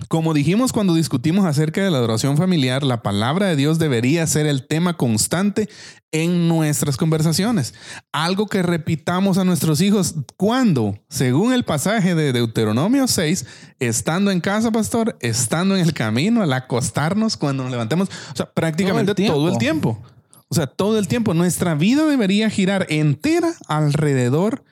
[0.08, 4.46] como dijimos cuando discutimos acerca de la adoración familiar, la palabra de Dios debería ser
[4.46, 5.68] el tema constante
[6.12, 7.74] en nuestras conversaciones.
[8.12, 13.46] Algo que repitamos a nuestros hijos cuando, según el pasaje de Deuteronomio 6,
[13.78, 18.46] estando en casa, pastor, estando en el camino, al acostarnos, cuando nos levantemos, o sea,
[18.50, 20.00] prácticamente todo el tiempo.
[20.48, 21.32] O sea, todo el tiempo.
[21.32, 24.64] Nuestra vida debería girar entera alrededor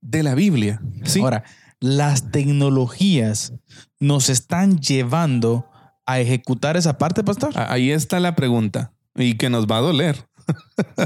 [0.00, 0.80] de la Biblia.
[1.02, 1.20] ¿sí?
[1.20, 1.42] Ahora,
[1.80, 3.52] las tecnologías
[4.00, 5.66] nos están llevando
[6.06, 7.52] a ejecutar esa parte, pastor.
[7.56, 10.26] Ahí está la pregunta y que nos va a doler.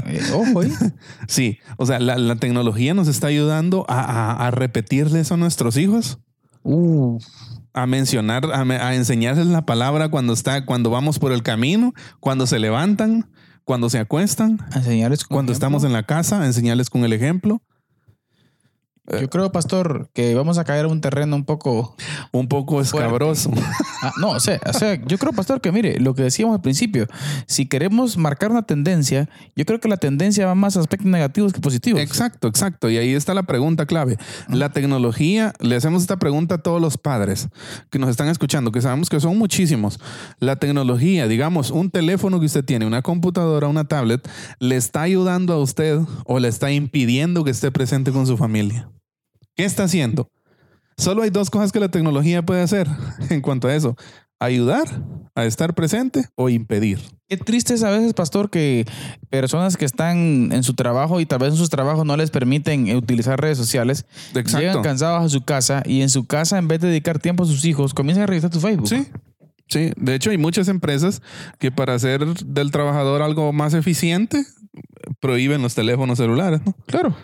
[0.05, 0.71] Eh, ojo, ¿eh?
[1.27, 5.37] Sí, o sea, la, la tecnología nos está ayudando a, a- a repetirle eso a
[5.37, 6.19] nuestros hijos,
[7.73, 12.59] a mencionar, a, enseñarles la palabra cuando está, cuando vamos por el camino, cuando se
[12.59, 13.29] levantan,
[13.65, 15.67] cuando se acuestan, A enseñarles con cuando ejemplo.
[15.67, 17.61] estamos en la casa, a enseñarles con el ejemplo.
[19.05, 21.95] Yo creo, pastor, que vamos a caer a un terreno un poco.
[22.31, 23.51] Un poco escabroso.
[24.01, 26.61] Ah, no, o sea, o sea, yo creo, pastor, que mire, lo que decíamos al
[26.61, 27.05] principio,
[27.45, 31.53] si queremos marcar una tendencia, yo creo que la tendencia va más a aspectos negativos
[31.53, 32.01] que positivos.
[32.01, 32.89] Exacto, exacto.
[32.89, 34.17] Y ahí está la pregunta clave.
[34.49, 37.49] La tecnología, le hacemos esta pregunta a todos los padres
[37.91, 39.99] que nos están escuchando, que sabemos que son muchísimos.
[40.39, 44.27] La tecnología, digamos, un teléfono que usted tiene, una computadora, una tablet,
[44.59, 48.89] le está ayudando a usted o le está impidiendo que esté presente con su familia.
[49.55, 50.29] ¿Qué está haciendo?
[50.97, 52.87] Solo hay dos cosas que la tecnología puede hacer
[53.29, 53.95] en cuanto a eso.
[54.39, 54.87] Ayudar
[55.35, 56.99] a estar presente o impedir.
[57.27, 58.85] Qué triste es a veces, pastor, que
[59.29, 62.87] personas que están en su trabajo y tal vez en sus trabajos no les permiten
[62.87, 64.59] eh, utilizar redes sociales, Exacto.
[64.59, 67.47] llegan cansados a su casa y en su casa, en vez de dedicar tiempo a
[67.47, 68.87] sus hijos, comienzan a revisar tu Facebook.
[68.87, 69.07] Sí.
[69.69, 71.21] Sí, de hecho hay muchas empresas
[71.57, 74.45] que para hacer del trabajador algo más eficiente
[75.19, 76.75] prohíben los teléfonos celulares, ¿no?
[76.85, 77.15] Claro.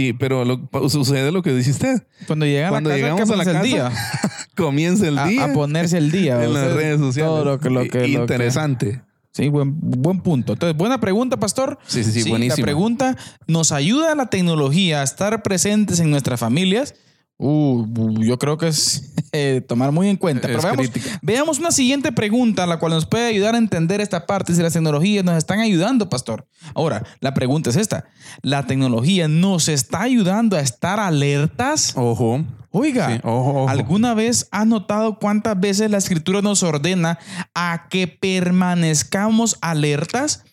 [0.00, 2.02] Y, pero lo- sucede lo que dice usted.
[2.28, 4.46] Cuando llegan Cuando a la casa, llegamos a la ¿qué pasa el casa, día?
[4.56, 6.40] Comienza el A- día A, ponerse el día.
[6.44, 7.28] en o las redes sociales.
[7.32, 9.02] Todo lo que, lo que, lo que- Interesante.
[9.32, 10.52] Sí, buen, buen punto.
[10.54, 11.78] Entonces, buena pregunta, pastor.
[11.86, 12.56] Sí, sí, sí, buenísima.
[12.58, 16.94] La pregunta, ¿nos ayuda la tecnología a estar presentes en nuestras familias?
[17.40, 17.86] Uh,
[18.20, 20.48] yo creo que es eh, tomar muy en cuenta.
[20.48, 20.90] Pero veamos,
[21.22, 24.72] veamos una siguiente pregunta, la cual nos puede ayudar a entender esta parte, si las
[24.72, 26.46] tecnologías nos están ayudando, pastor.
[26.74, 28.06] Ahora, la pregunta es esta.
[28.42, 31.92] ¿La tecnología nos está ayudando a estar alertas?
[31.96, 32.44] Ojo.
[32.70, 33.68] Oiga, Sí, ojo, ojo.
[33.68, 37.18] ¿alguna vez has notado cuántas veces la escritura nos ordena
[37.54, 40.44] a que permanezcamos alertas?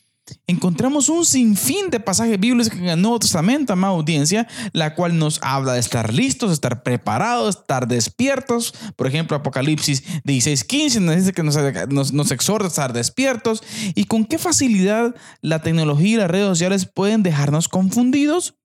[0.48, 5.40] Encontramos un sinfín de pasajes bíblicos en el Nuevo Testamento, amada audiencia, la cual nos
[5.42, 8.74] habla de estar listos, estar preparados, estar despiertos.
[8.96, 11.58] Por ejemplo, Apocalipsis 16:15 nos dice que nos,
[11.90, 13.64] nos, nos exhorta a estar despiertos.
[13.94, 18.56] ¿Y con qué facilidad la tecnología y las redes sociales pueden dejarnos confundidos?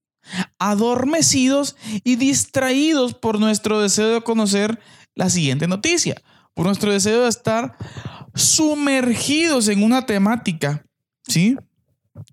[0.59, 4.79] adormecidos y distraídos por nuestro deseo de conocer
[5.15, 6.21] la siguiente noticia,
[6.53, 7.75] por nuestro deseo de estar
[8.35, 10.85] sumergidos en una temática,
[11.31, 11.57] ¿sí?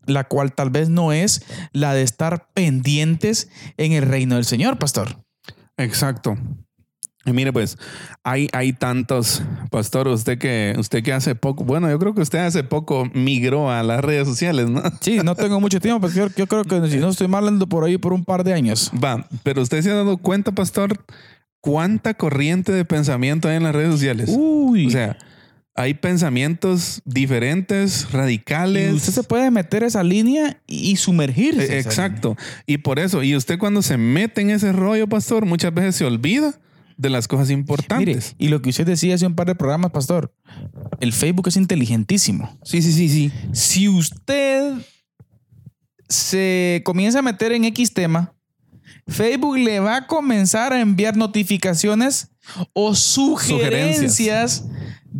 [0.06, 4.78] La cual tal vez no es la de estar pendientes en el reino del Señor,
[4.78, 5.24] pastor.
[5.76, 6.36] Exacto.
[7.24, 7.76] Y mire, pues,
[8.24, 12.38] hay, hay tantos, pastor, usted que, usted que hace poco, bueno, yo creo que usted
[12.38, 14.82] hace poco migró a las redes sociales, ¿no?
[15.00, 17.68] Sí, no tengo mucho tiempo, pero yo, yo creo que si no estoy mal ando
[17.68, 18.90] por ahí por un par de años.
[19.02, 21.04] Va, pero usted se ha dado cuenta, pastor,
[21.60, 24.30] cuánta corriente de pensamiento hay en las redes sociales.
[24.32, 24.86] Uy.
[24.86, 25.18] O sea,
[25.78, 28.92] hay pensamientos diferentes, radicales.
[28.92, 31.76] Y usted se puede meter esa línea y sumergirse.
[31.76, 32.36] Eh, Exacto.
[32.66, 36.04] Y por eso, y usted cuando se mete en ese rollo, pastor, muchas veces se
[36.04, 36.58] olvida
[36.96, 38.34] de las cosas importantes.
[38.36, 40.34] Mire, y lo que usted decía hace un par de programas, pastor,
[40.98, 42.58] el Facebook es inteligentísimo.
[42.64, 43.32] Sí, sí, sí, sí.
[43.52, 44.72] Si usted
[46.08, 48.34] se comienza a meter en X tema,
[49.06, 52.32] Facebook le va a comenzar a enviar notificaciones
[52.72, 54.64] o sugerencias, Sugerencias.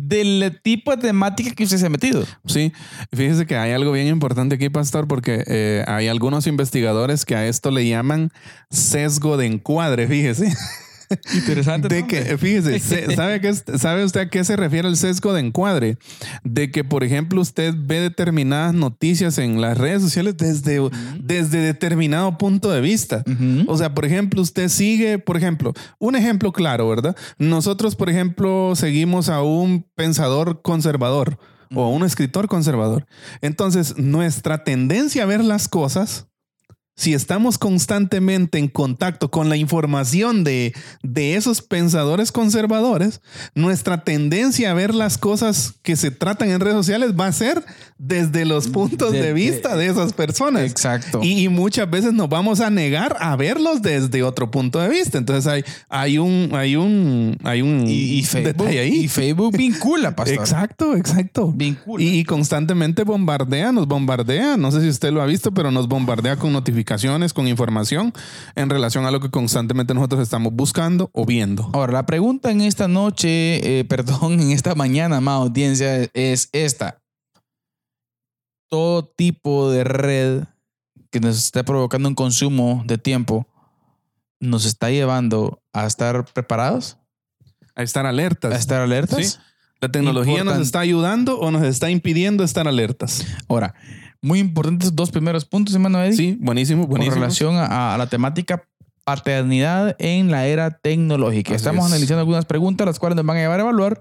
[0.07, 2.23] Del tipo de temática que usted se ha metido.
[2.45, 2.71] Sí,
[3.13, 7.47] fíjese que hay algo bien importante aquí, pastor, porque eh, hay algunos investigadores que a
[7.47, 8.31] esto le llaman
[8.69, 10.53] sesgo de encuadre, fíjese.
[11.33, 11.87] Interesante.
[11.87, 15.33] De que, fíjese, se- ¿sabe, qué es- ¿sabe usted a qué se refiere el sesgo
[15.33, 15.97] de encuadre?
[16.43, 20.79] De que, por ejemplo, usted ve determinadas noticias en las redes sociales desde,
[21.21, 23.23] desde determinado punto de vista.
[23.67, 27.15] O sea, por ejemplo, usted sigue, por ejemplo, un ejemplo claro, ¿verdad?
[27.37, 31.39] Nosotros, por ejemplo, seguimos a un pensador conservador
[31.75, 33.05] o a un escritor conservador.
[33.41, 36.27] Entonces, nuestra tendencia a ver las cosas
[36.99, 43.21] si estamos constantemente en contacto con la información de, de esos pensadores conservadores,
[43.55, 47.63] nuestra tendencia a ver las cosas que se tratan en redes sociales va a ser
[47.97, 50.63] desde los puntos de, De- vista de, esas personas.
[50.63, 51.21] Exacto.
[51.23, 55.17] Y, y muchas veces nos vamos a negar a verlos desde otro punto de vista.
[55.17, 58.95] Entonces hay, hay un, hay un, hay un Y, y Facebook, detalle ahí.
[59.05, 60.37] y Facebook vincula, pastor.
[60.37, 61.53] Exacto, exacto.
[61.55, 62.03] Vincula.
[62.03, 64.57] Y, y constantemente bombardea, nos bombardea.
[64.57, 66.88] No sé si usted lo ha visto, pero nos bombardea con notificaciones,
[67.33, 68.13] con información
[68.55, 71.69] en relación a lo que constantemente nosotros estamos buscando o viendo.
[71.73, 77.01] Ahora, la pregunta en esta noche, eh, perdón, en esta mañana, amada audiencia, es esta.
[78.69, 80.43] Todo tipo de red
[81.11, 83.47] que nos está provocando un consumo de tiempo
[84.39, 86.97] nos está llevando a estar preparados,
[87.75, 88.53] A estar alertas.
[88.53, 89.25] a estar alertas.
[89.25, 89.39] Sí.
[89.81, 93.25] La tecnología nos está ayudando o nos está impidiendo estar alertas.
[93.47, 93.73] Ahora,
[94.21, 97.15] muy importantes dos primeros puntos, hermano Eddie, Sí, buenísimo, con buenísimo.
[97.15, 98.63] relación a, a la temática
[99.05, 101.49] paternidad en la era tecnológica.
[101.51, 101.91] Así Estamos es.
[101.91, 103.99] analizando algunas preguntas, las cuales nos van a llevar a evaluar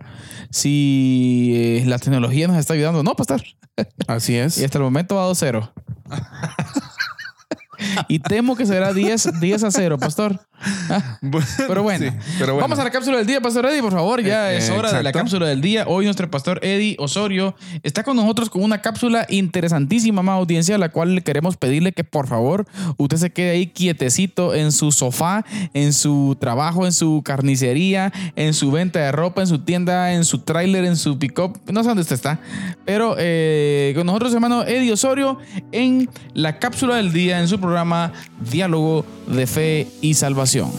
[0.50, 3.42] si eh, la tecnología nos está ayudando o no, pastor.
[4.06, 4.58] Así es.
[4.60, 5.70] Y hasta el momento va 2-0.
[8.08, 10.40] y temo que será 10, 10 a 0, pastor.
[10.90, 11.18] Ah,
[11.56, 12.06] Pero bueno.
[12.06, 12.64] Sí, pero bueno.
[12.64, 14.22] Vamos a la cápsula del día, Pastor Eddie, por favor.
[14.22, 15.84] Ya Eh, es hora de la cápsula del día.
[15.86, 20.78] Hoy nuestro pastor Eddie Osorio está con nosotros con una cápsula interesantísima, más audiencia, a
[20.78, 24.90] la cual le queremos pedirle que por favor usted se quede ahí quietecito en su
[24.90, 30.12] sofá, en su trabajo, en su carnicería, en su venta de ropa, en su tienda,
[30.12, 31.60] en su tráiler, en su pick-up.
[31.70, 32.40] No sé dónde usted está.
[32.84, 35.38] Pero eh, con nosotros, hermano Eddie Osorio,
[35.70, 37.67] en la cápsula del día, en su programa
[38.40, 40.70] Diálogo de Fe y Salvación.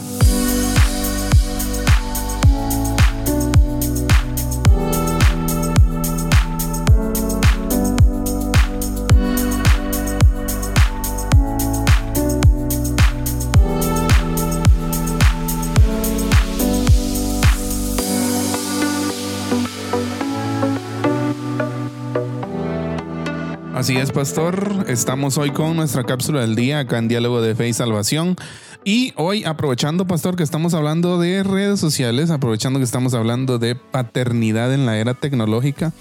[23.79, 24.83] Así es, pastor.
[24.89, 28.35] Estamos hoy con nuestra cápsula del día acá en Diálogo de Fe y Salvación.
[28.83, 33.75] Y hoy, aprovechando, pastor, que estamos hablando de redes sociales, aprovechando que estamos hablando de
[33.75, 35.93] paternidad en la era tecnológica,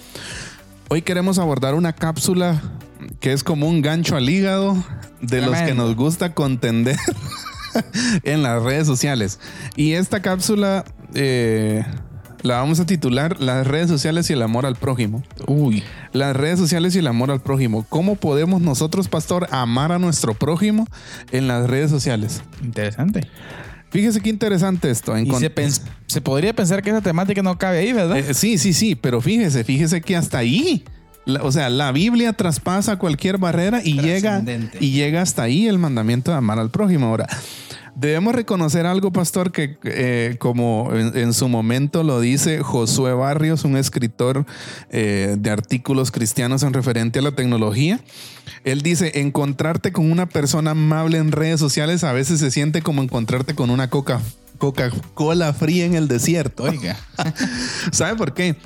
[0.89, 2.61] hoy queremos abordar una cápsula
[3.21, 4.77] que es como un gancho al hígado
[5.21, 6.97] de los que nos gusta contender
[8.25, 9.39] en las redes sociales.
[9.77, 11.85] Y esta cápsula eh,
[12.43, 15.23] la vamos a titular Las redes sociales y el amor al prójimo.
[15.47, 15.83] Uy.
[16.13, 17.85] Las redes sociales y el amor al prójimo.
[17.89, 20.87] ¿Cómo podemos nosotros, pastor, amar a nuestro prójimo
[21.33, 22.43] en las redes sociales?
[22.63, 23.29] Interesante.
[23.91, 25.17] Fíjese qué interesante esto.
[25.17, 25.51] En Y se,
[26.07, 28.19] se podría pensar que esa temática no cabe ahí, ¿verdad?
[28.19, 30.85] Eh, sí, sí, sí, pero fíjese, fíjese que hasta ahí
[31.25, 34.43] La- o sea, la Biblia traspasa cualquier barrera y llega,
[34.81, 37.07] y llega hasta ahí el mandamiento de amar al prójimo.
[37.07, 37.27] Ahora,
[37.99, 43.65] debemos reconocer algo, pastor, que eh, como en, en su momento lo dice Josué Barrios,
[43.65, 44.47] un escritor
[44.91, 48.01] eh, de artículos cristianos en referente a la tecnología.
[48.65, 53.03] Él dice, encontrarte con una persona amable en redes sociales a veces se siente como
[53.03, 54.21] encontrarte con una coca.
[54.59, 56.65] Coca-Cola fría en el desierto.
[56.65, 56.97] Oiga.
[57.93, 58.57] ¿Sabe por qué?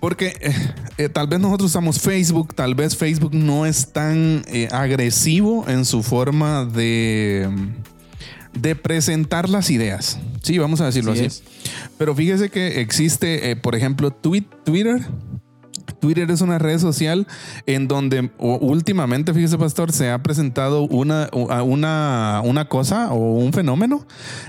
[0.00, 0.54] Porque eh,
[0.96, 5.84] eh, tal vez nosotros usamos Facebook, tal vez Facebook no es tan eh, agresivo en
[5.84, 7.48] su forma de,
[8.60, 10.18] de presentar las ideas.
[10.42, 11.42] Sí, vamos a decirlo Así así.
[11.98, 15.00] Pero fíjese que existe, eh, por ejemplo, Twi- Twitter.
[16.00, 17.26] Twitter es una red social
[17.66, 24.06] en donde últimamente, fíjese pastor, se ha presentado una, una, una cosa o un fenómeno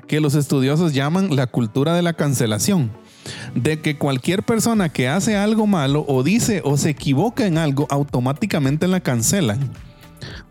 [0.07, 2.91] que los estudiosos llaman la cultura de la cancelación.
[3.55, 7.87] De que cualquier persona que hace algo malo o dice o se equivoca en algo,
[7.89, 9.71] automáticamente la cancelan.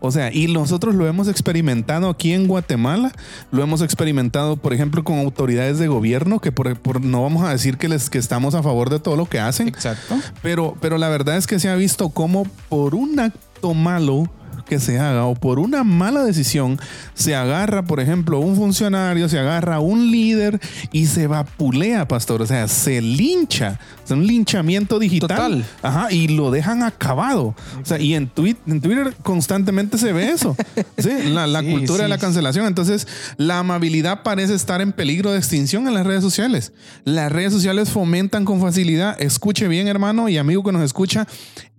[0.01, 3.11] O sea, y nosotros lo hemos experimentado aquí en Guatemala,
[3.51, 7.49] lo hemos experimentado, por ejemplo, con autoridades de gobierno, que por, por- no vamos a
[7.49, 10.15] decir que, les, que estamos a favor de todo lo que hacen, Exacto.
[10.41, 14.29] pero, pero la verdad es que se ha visto cómo por un acto malo
[14.69, 16.79] que se haga o por una mala decisión
[17.15, 20.59] se agarra, por ejemplo, un funcionario, se agarra un líder
[20.93, 22.41] y se vapulea, pastor.
[22.41, 23.79] O sea, se lincha.
[24.05, 25.27] Es un linchamiento digital.
[25.27, 25.65] Total.
[25.81, 27.55] Ajá, y lo dejan acabado.
[27.81, 30.55] O sea, y en, Twi- en Twitter constantemente se ve eso.
[30.97, 32.65] Sí, la, la Sí, cultura de la cancelación.
[32.65, 33.07] Entonces,
[33.37, 36.73] la amabilidad parece estar en peligro de extinción en las redes sociales.
[37.05, 41.27] Las redes sociales fomentan con facilidad, escuche bien hermano y amigo que nos escucha,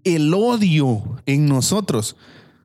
[0.04, 2.16] el odio en nosotros.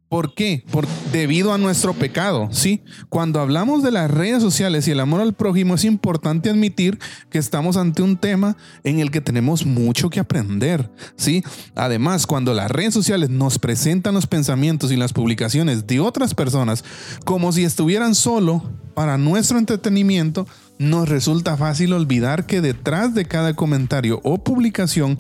[0.10, 0.64] ¿Por qué?
[0.72, 2.84] Por, debido a nuestro pecado, ¿sí?
[3.10, 7.00] Cuando hablamos de las redes sociales y el amor al prójimo, es importante admitir
[7.32, 11.44] que estamos ante un tema en el que tenemos mucho que aprender, ¿sí?
[11.74, 16.84] Además, cuando las redes sociales nos presentan los pensamientos y las publicaciones de otras personas
[17.26, 20.48] como si estuvieran solo para nuestro entretenimiento,
[20.78, 25.18] nos resulta fácil olvidar que detrás de cada comentario o publicación,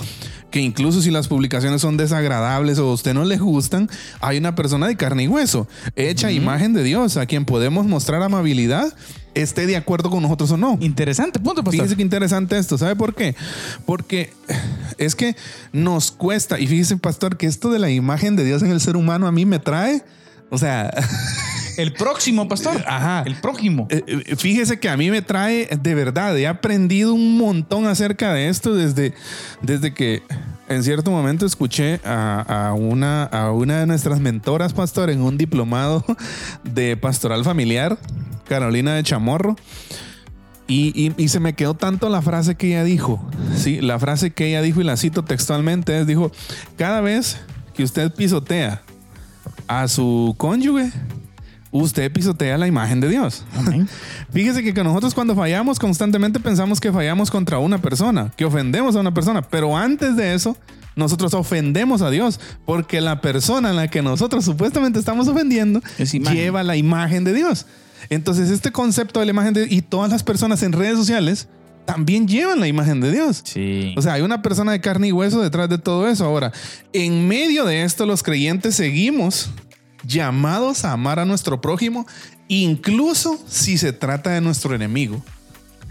[0.51, 3.89] que incluso si las publicaciones son desagradables o a usted no le gustan,
[4.21, 8.21] hay una persona de carne y hueso, hecha imagen de Dios, a quien podemos mostrar
[8.21, 8.93] amabilidad,
[9.33, 10.77] esté de acuerdo con nosotros o no.
[10.81, 11.81] Interesante punto, pastor.
[11.81, 12.77] Fíjese qué interesante esto.
[12.77, 13.35] ¿Sabe por qué?
[13.85, 14.33] Porque
[14.97, 15.35] es que
[15.71, 18.97] nos cuesta, y fíjese, pastor, que esto de la imagen de Dios en el ser
[18.97, 20.03] humano a mí me trae,
[20.49, 20.93] o sea,
[21.77, 22.83] El próximo, pastor.
[22.87, 23.23] Ajá.
[23.25, 23.87] El prójimo.
[23.89, 28.33] Eh, eh, Fíjese que a mí me trae de verdad, he aprendido un montón acerca
[28.33, 29.13] de esto desde,
[29.61, 30.23] desde que
[30.67, 35.37] en cierto momento escuché a, a una, a una de nuestras mentoras, pastor, en un
[35.37, 36.03] diplomado
[36.63, 37.97] de pastoral familiar,
[38.47, 39.55] Carolina de Chamorro.
[40.67, 43.23] Y, y- y se me quedó tanto la frase que ella dijo.
[43.55, 46.31] Sí, la frase que ella dijo y la cito textualmente es, dijo,
[46.75, 47.37] cada vez
[47.75, 48.81] que usted pisotea
[49.67, 50.91] a su cónyuge,
[51.81, 53.43] usted pisotea la imagen de Dios.
[53.53, 53.87] Amén.
[54.31, 58.95] Fíjese que, que nosotros cuando fallamos constantemente pensamos que fallamos contra una persona, que ofendemos
[58.95, 60.57] a una persona, pero antes de eso
[60.95, 66.13] nosotros ofendemos a Dios porque la persona en la que nosotros supuestamente estamos ofendiendo Es
[66.13, 67.65] lleva la imagen de Dios.
[68.09, 71.49] Entonces este concepto de la imagen de y todas las personas en redes sociales
[71.85, 73.41] también llevan la imagen de Dios.
[73.43, 73.93] Sí.
[73.97, 76.25] O sea, hay una persona de carne y hueso detrás de todo eso.
[76.25, 76.51] Ahora,
[76.93, 79.51] en medio de esto, los creyentes seguimos
[80.05, 82.05] llamados a amar a nuestro prójimo,
[82.47, 85.23] incluso si se trata de nuestro enemigo.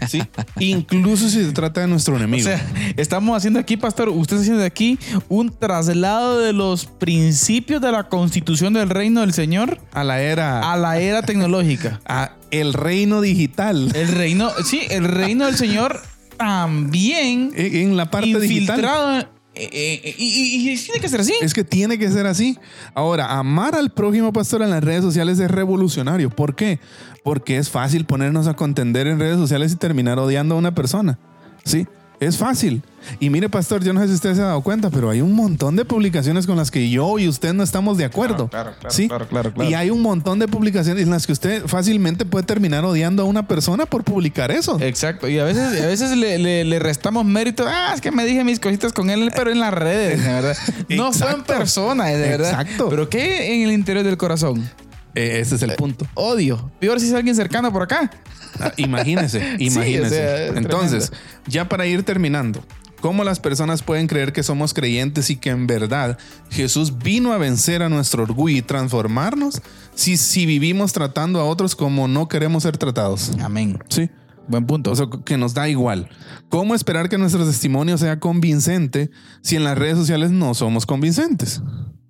[0.09, 0.21] ¿Sí?
[0.59, 2.47] incluso si se trata de nuestro O enemigo.
[2.47, 2.61] sea,
[2.97, 4.99] estamos haciendo aquí, pastor, usted está haciendo aquí
[5.29, 10.71] un traslado de los principios de la constitución del reino del Señor a la era,
[10.71, 12.01] a la era tecnológica.
[12.05, 13.91] a el reino digital.
[13.95, 16.01] El reino, sí, el reino del Señor
[16.37, 19.29] también En en la parte digital.
[19.55, 21.33] Eh, eh, y, y- y tiene que ser así.
[21.41, 22.57] Es que tiene que ser así.
[22.93, 26.29] Ahora, amar al prójimo pastor en las redes sociales es revolucionario.
[26.29, 26.79] ¿Por qué?
[27.23, 31.17] Porque es fácil ponernos a contender en redes sociales y terminar odiando a una persona.
[31.63, 31.87] Sí,
[32.19, 32.81] es fácil.
[33.19, 35.33] Y mire, pastor, yo no sé si usted se ha dado cuenta, pero hay un
[35.33, 38.47] montón de publicaciones con las que yo y usted no estamos de acuerdo.
[38.47, 39.07] Claro, claro, ¿Sí?
[39.07, 39.69] claro, claro, claro.
[39.69, 43.25] Y hay un montón de publicaciones en las que usted fácilmente puede terminar odiando a
[43.25, 44.79] una persona por publicar eso.
[44.81, 45.27] Exacto.
[45.29, 47.63] Y a veces, a veces le, le- le restamos mérito.
[47.67, 50.57] Ah, es que me dije mis cositas con él, pero en las redes, de verdad.
[50.89, 51.53] No fue en Exacto.
[51.53, 52.61] persona, de verdad.
[52.61, 52.87] Exacto.
[52.89, 54.67] Pero ¿qué en el interior del corazón?
[55.15, 56.05] Eh, ese es el punto.
[56.13, 56.71] Odio.
[56.79, 58.11] Peor si es alguien cercano por acá.
[58.59, 60.05] Ah, imagínese, imagínese.
[60.05, 61.11] o sea, es Entonces,
[61.47, 62.63] ya para ir terminando,
[62.99, 66.17] ¿cómo las personas pueden creer que somos creyentes y que en verdad
[66.49, 69.61] Jesús vino a vencer a nuestro orgullo y transformarnos
[69.93, 73.31] si, si vivimos tratando a otros como no queremos ser tratados?
[73.41, 73.79] Amén.
[73.89, 74.09] Sí.
[74.47, 74.91] buen punto.
[74.91, 76.09] O sea, que nos da igual.
[76.49, 79.11] ¿Cómo esperar que nuestro testimonio sea convincente
[79.41, 81.61] si en las redes sociales no somos convincentes?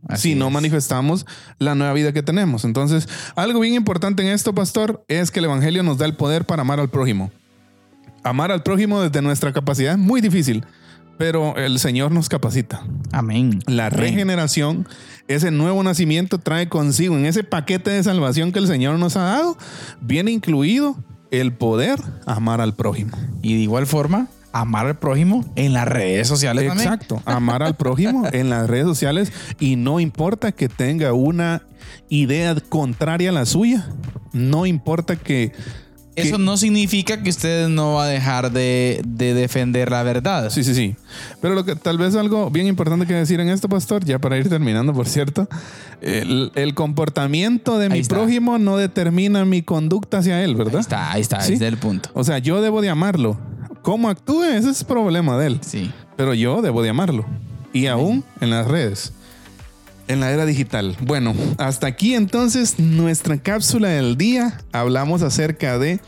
[0.08, 0.53] Así si no es.
[0.53, 1.26] manifestamos
[1.60, 2.66] la nueva vida que tenemos.
[2.66, 6.45] Entonces, algo bien importante en esto, pastor, es que el Evangelio nos da el poder
[6.45, 7.32] para amar al prójimo.
[8.24, 10.66] Amar al prójimo desde nuestra capacidad es muy difícil,
[11.18, 12.84] pero el Señor nos capacita.
[13.12, 13.60] Amén.
[13.68, 13.99] La Amén.
[13.99, 14.88] regeneración,
[15.28, 19.24] ese nuevo nacimiento trae consigo en ese paquete de salvación que el Señor nos ha
[19.24, 19.58] dado,
[20.01, 20.97] viene incluido
[21.32, 23.18] el poder amar al prójimo.
[23.41, 24.28] Y de igual forma,
[24.62, 26.88] amar al prójimo en las redes sociales también.
[26.93, 31.62] Exacto, amar al prójimo en las redes sociales y no importa que tenga una
[32.10, 33.88] idea contraria a la suya,
[34.32, 35.51] no importa que...
[36.16, 40.49] que- Eso no significa que usted no va a dejar de, de defender la verdad.
[40.49, 40.95] Sí, sí, sí.
[41.41, 44.38] Pero lo que tal vez algo bien importante que decir en esto, pastor, ya para
[44.38, 45.47] ir terminando, por cierto,
[46.01, 48.16] el, el comportamiento de Ahí mi está.
[48.16, 50.76] prójimo no determina mi conducta hacia él, ¿verdad?
[50.76, 51.53] Ahí está, ahí está, Sí.
[51.56, 52.10] es el punto.
[52.14, 53.38] O sea, yo debo de amarlo.
[53.86, 55.59] Cómo actúe, ese es problema de él.
[55.61, 55.91] Sí.
[56.17, 57.23] Pero yo debo de amarlo.
[57.71, 59.13] Y aún en las redes.
[60.07, 60.97] En la era digital.
[61.01, 64.59] Bueno, hasta aquí entonces nuestra cápsula del día.
[64.71, 65.99] Hablamos acerca de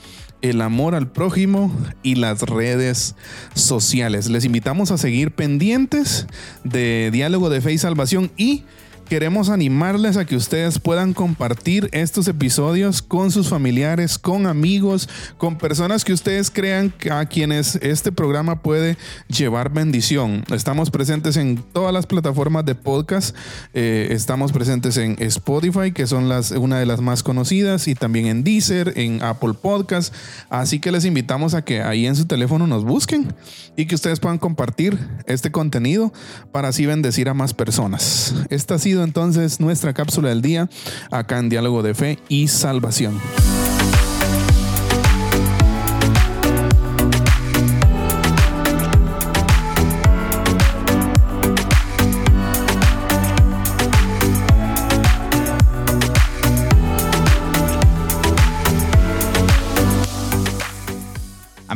[0.42, 1.72] el amor al prójimo
[2.02, 3.14] y las redes
[3.54, 4.28] sociales.
[4.28, 6.26] Les invitamos a seguir pendientes
[6.64, 8.64] de Diálogo de Fe y Salvación y
[9.08, 15.58] queremos animarles a que ustedes puedan compartir estos episodios con sus familiares, con amigos, con
[15.58, 18.98] personas que ustedes crean a quienes este programa puede
[19.30, 20.44] llevar bendición.
[20.54, 23.36] Estamos presentes en todas las plataformas de podcast.
[23.74, 28.28] Eh, estamos presentes en Spotify, que son las, una de las más conocidas, y también
[28.28, 30.14] en Deezer, en Apple Podcast.
[30.50, 33.34] Así que les invitamos a que ahí en su teléfono nos busquen
[33.78, 36.12] y que ustedes puedan compartir este contenido
[36.52, 38.34] para así bendecir a más personas.
[38.50, 40.70] Esta ha sido entonces nuestra cápsula del día
[41.12, 43.20] acá en Diálogo de Fe y Salvación.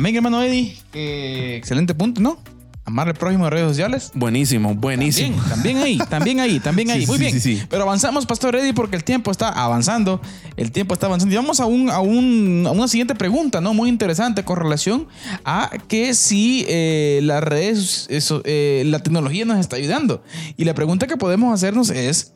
[0.02, 0.76] Amén, hermano Eddie.
[0.94, 2.38] Eh, excelente punto, ¿no?
[2.84, 4.10] Amar al prójimo en redes sociales.
[4.12, 5.36] Buenísimo, buenísimo.
[5.48, 7.06] También, también ahí, también ahí, también Sí, ahí.
[7.06, 7.32] Muy sí, bien.
[7.40, 7.62] sí, sí.
[7.70, 10.20] Pero avanzamos, Pastor Eddie, porque el tiempo está avanzando.
[10.56, 11.32] El tiempo está avanzando.
[11.32, 13.72] Y vamos a, un, a, un- a una siguiente pregunta, ¿no?
[13.72, 15.06] Muy interesante con relación
[15.44, 20.24] a que si eh, las redes, eso, eh, la tecnología nos está ayudando.
[20.56, 22.32] Y la pregunta que podemos hacernos es,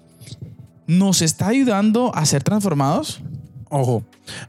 [0.86, 3.20] ¿nos está ayudando a ser transformados?
[3.68, 4.04] Ojo,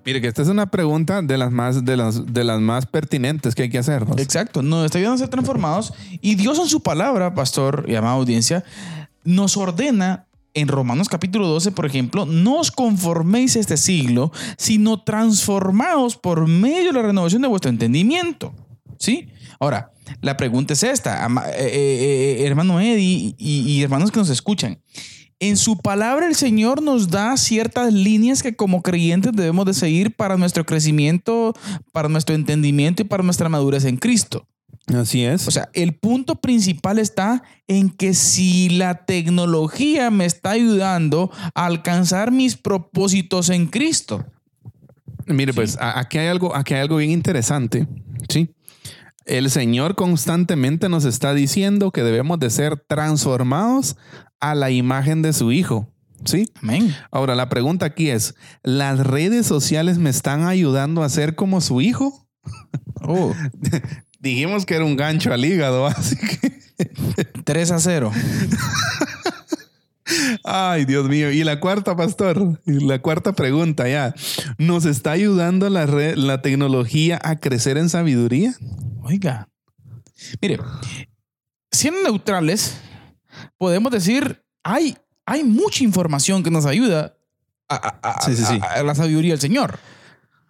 [0.05, 3.55] mire que esta es una pregunta de las más, de las, de las más pertinentes
[3.55, 4.17] que hay que hacernos.
[4.19, 5.93] Exacto, nos está ayudando a ser transformados.
[6.21, 8.63] Y Dios en su palabra, pastor y amada audiencia,
[9.23, 16.15] nos ordena en Romanos capítulo 12, por ejemplo, no os conforméis este siglo, sino transformaos
[16.15, 18.53] por medio de la renovación de vuestro entendimiento.
[18.97, 19.29] ¿Sí?
[19.59, 19.91] Ahora,
[20.21, 24.79] la pregunta es esta, eh, eh, eh, hermano Eddie y hermanos que nos escuchan.
[25.39, 30.15] En su palabra el Señor nos da ciertas líneas que como creyentes debemos de seguir
[30.15, 31.53] para nuestro crecimiento,
[31.91, 34.47] para nuestro entendimiento y para nuestra madurez en Cristo.
[34.87, 35.47] Así es.
[35.47, 41.65] O sea, el punto principal está en que si la tecnología me está ayudando a
[41.65, 44.25] alcanzar mis propósitos en Cristo.
[45.27, 47.85] Mire, pues aquí hay algo, aquí hay algo bien interesante.
[48.29, 48.49] Sí.
[49.27, 53.95] El Señor constantemente nos está diciendo que debemos de ser transformados
[54.39, 55.91] a la imagen de su Hijo.
[56.25, 56.49] Sí.
[56.63, 56.95] Amén.
[57.11, 61.81] Ahora, la pregunta aquí es, ¿las redes sociales me están ayudando a ser como su
[61.81, 62.27] hijo?
[63.01, 63.33] Oh,
[64.19, 66.51] Dijimos que era un gancho al hígado, así que...
[67.45, 68.11] 3 a 0.
[70.43, 71.31] Ay, Dios mío.
[71.31, 74.15] Y la cuarta, pastor, y la cuarta pregunta ya.
[74.57, 78.55] ¿Nos está ayudando la, red- la tecnología a crecer en sabiduría?
[79.07, 79.47] Oiga.
[80.41, 80.59] Mire,
[81.71, 82.77] siendo neutrales,
[83.57, 87.15] podemos decir, hay, hay mucha información que nos ayuda
[87.69, 88.59] a, a- a- Sí, sí, sí.
[88.61, 89.79] a- a la sabiduría del Señor.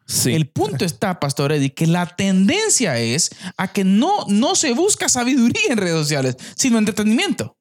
[0.06, 0.34] Sí.
[0.34, 5.10] El punto está, Pastor Eddie, que la tendencia es a que no, no se busca
[5.10, 7.58] sabiduría en redes sociales, sino entretenimiento.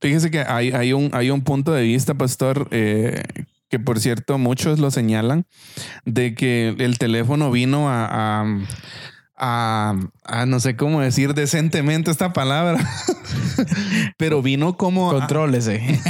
[0.00, 3.22] Fíjese que hay, hay, un, hay un punto de vista, pastor, eh,
[3.70, 5.46] que por cierto muchos lo señalan,
[6.04, 8.44] de que el teléfono vino a, a,
[9.36, 12.78] a- a no sé cómo decir decentemente esta palabra,
[14.18, 16.00] pero vino como Contrólese.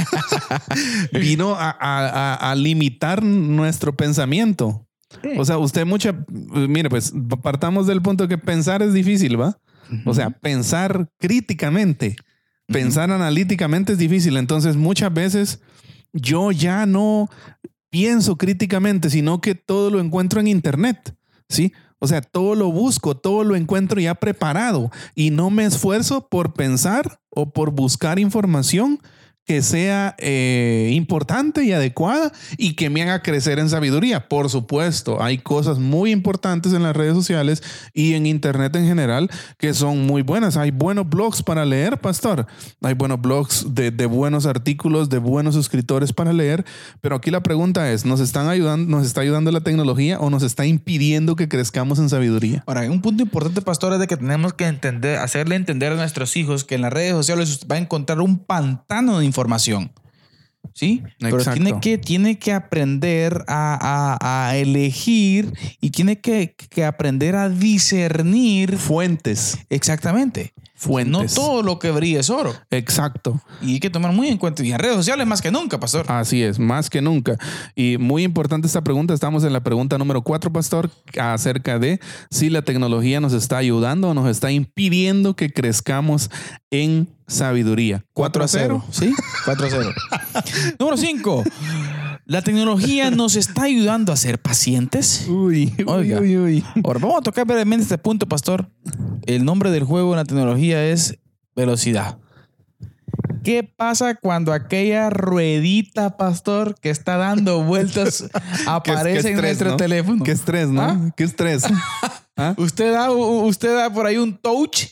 [1.11, 4.85] vino a, a- a- a limitar nuestro pensamiento.
[5.37, 6.13] O sea, usted mucha,
[6.51, 9.57] mire, pues partamos del punto que pensar es difícil, ¿va?
[10.05, 12.15] O sea, pensar críticamente,
[12.67, 14.35] pensar analíticamente es difícil.
[14.35, 15.61] Entonces, muchas veces
[16.11, 17.29] yo ya no
[17.89, 21.15] pienso críticamente, sino que todo lo encuentro en internet.
[21.47, 21.71] ¿Sí?
[21.99, 26.53] O sea, todo lo busco, todo lo encuentro ya preparado y no me esfuerzo por
[26.53, 28.99] pensar o por buscar información
[29.45, 34.27] que sea eh, importante y adecuada y que me haga crecer en sabiduría.
[34.27, 37.61] Por supuesto, hay cosas muy importantes en las redes sociales
[37.93, 39.29] y en Internet en general
[39.59, 40.57] que son muy buenas.
[40.57, 42.47] Hay buenos blogs para leer, pastor.
[42.81, 46.65] Hay buenos blogs de, de buenos artículos, de buenos escritores para leer.
[47.01, 50.41] Pero aquí la pregunta es, ¿nos están ayudando, nos está ayudando la tecnología o nos
[50.41, 52.63] está impidiendo que crezcamos en sabiduría?
[52.65, 56.35] Ahora, un punto importante, pastor, es de que tenemos que entender, hacerle entender a nuestros
[56.35, 59.34] hijos que en las redes sociales va a encontrar un pantano de información.
[60.73, 61.03] ¿Sí?
[61.19, 67.35] Pero tiene que, tiene que aprender a, a- a elegir y tiene que, que aprender
[67.35, 69.57] a discernir Fuentes.
[69.69, 70.53] exactamente.
[70.77, 71.35] Fuentes.
[71.37, 72.53] No todo lo que brilla es oro.
[72.69, 73.39] Exacto.
[73.61, 74.63] Y hay que tomar muy en cuenta.
[74.63, 76.05] Y en redes sociales más que nunca, pastor.
[76.09, 77.37] Así es, más que nunca.
[77.75, 79.13] Y muy importante esta pregunta.
[79.13, 84.09] Estamos en la pregunta número cuatro, Pastor, acerca de si la tecnología nos está ayudando
[84.09, 86.29] o nos está impidiendo que crezcamos
[86.71, 88.03] en sabiduría.
[88.13, 88.85] 4 a 0.
[88.91, 89.13] ¿Sí?
[89.45, 89.93] 4 a 0.
[90.79, 91.43] Número 5.
[92.25, 95.25] La tecnología nos está ayudando a ser pacientes.
[95.27, 96.19] Uy, uy, Oiga.
[96.19, 96.65] uy, uy.
[96.83, 98.69] Ahora, vamos a tocar brevemente este punto, pastor.
[99.25, 101.17] El nombre del juego en la tecnología es
[101.55, 102.17] velocidad.
[103.43, 108.25] ¿Qué pasa cuando aquella ruedita, pastor, que está dando vueltas
[108.65, 109.77] aparece en nuestro ¿no?
[109.77, 110.23] teléfono?
[110.23, 110.81] Qué estrés, ¿no?
[110.81, 111.11] ¿Ah?
[111.15, 111.63] Qué estrés.
[112.37, 112.55] ¿Ah?
[112.57, 114.85] Usted da, usted da por ahí un touch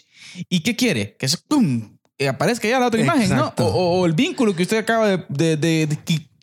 [0.50, 1.18] y ¿qué quiere?
[1.18, 3.36] Que aparezca ya la otra imagen, ¿no?
[3.38, 3.66] Exacto.
[3.66, 5.88] O, el vínculo que usted acaba de, de- de-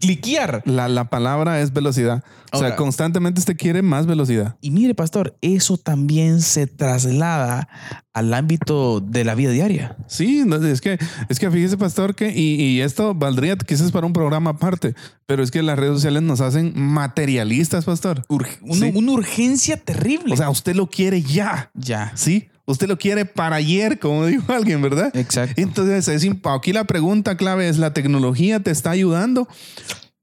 [0.01, 0.63] cliquear.
[0.65, 2.25] La, la palabra es velocidad.
[2.53, 4.57] O sea, constantemente usted quiere más velocidad.
[4.61, 7.69] Y mire, pastor, eso también se traslada
[8.13, 9.97] al ámbito de la vida diaria.
[10.09, 10.99] Sí, es que,
[11.29, 14.97] es que fíjese, pastor, que, y, y esto valdría quizás para un programa aparte,
[15.27, 18.25] pero es que las redes sociales nos hacen materialistas, pastor.
[18.29, 18.93] Una, Sí.
[18.95, 20.35] una urgencia terrible.
[20.35, 22.11] O sea, usted lo quiere ya, ya.
[22.17, 22.49] ¿sí?
[22.71, 25.15] Usted lo quiere para ayer, como dijo alguien, ¿verdad?
[25.17, 25.61] Exacto.
[25.61, 29.49] Entonces, es aquí la pregunta clave es, ¿la tecnología te está ayudando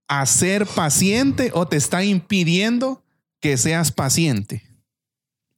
[0.08, 3.04] a ser paciente o te está impidiendo
[3.42, 4.64] que seas paciente?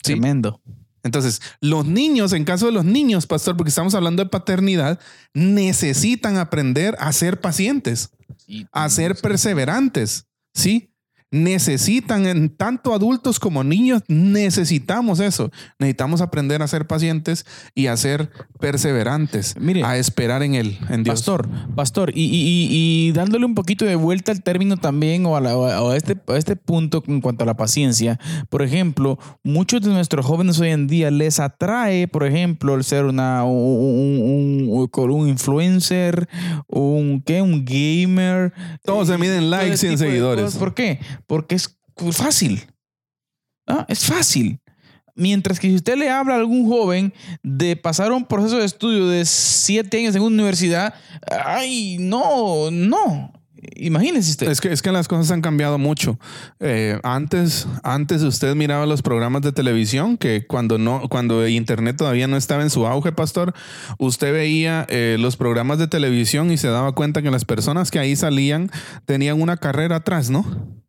[0.03, 0.13] Sí.
[0.13, 0.61] Tremendo.
[1.03, 4.99] Entonces, los niños, en caso de los niños, pastor, porque estamos hablando de paternidad,
[5.33, 8.11] necesitan aprender a ser pacientes,
[8.71, 10.91] a ser perseverantes, ¿sí?
[11.32, 15.51] Necesitan, en tanto adultos como niños, necesitamos eso.
[15.77, 21.03] Necesitamos aprender a ser pacientes y a ser perseverantes, Mire, a esperar en Él, en
[21.03, 21.19] Dios.
[21.19, 22.67] Pastor, pastor, y, y- y-
[23.09, 26.17] y dándole un poquito de vuelta al término también o a, la- o a este,
[26.27, 28.19] a este punto en cuanto a la paciencia.
[28.49, 33.05] Por ejemplo, muchos de nuestros jóvenes hoy en día les atrae, por ejemplo, el ser
[33.05, 36.27] una, un, un- un- un influencer,
[36.67, 37.41] un, ¿qué?
[37.41, 38.53] un gamer.
[38.84, 40.55] Todos se miden todo likes y en seguidores.
[40.55, 40.99] ¿Por qué?
[41.30, 41.77] Porque es
[42.11, 42.65] fácil.
[43.88, 44.59] Es fácil.
[45.15, 47.13] Mientras que si usted le habla a algún joven
[47.43, 50.95] de pasar un proceso de estudio de siete años en una universidad,
[51.30, 53.32] ay, no, no.
[53.75, 54.49] Imagínese usted.
[54.49, 56.17] Es que, es que las cosas han cambiado mucho.
[56.59, 62.27] Eh, antes, antes usted miraba los programas de televisión que cuando no, cuando internet todavía
[62.27, 63.53] no estaba en su auge, pastor,
[63.99, 67.99] usted veía eh, los programas de televisión y se daba cuenta que las personas que
[67.99, 68.71] ahí salían
[69.05, 70.80] tenían una carrera atrás, ¿no?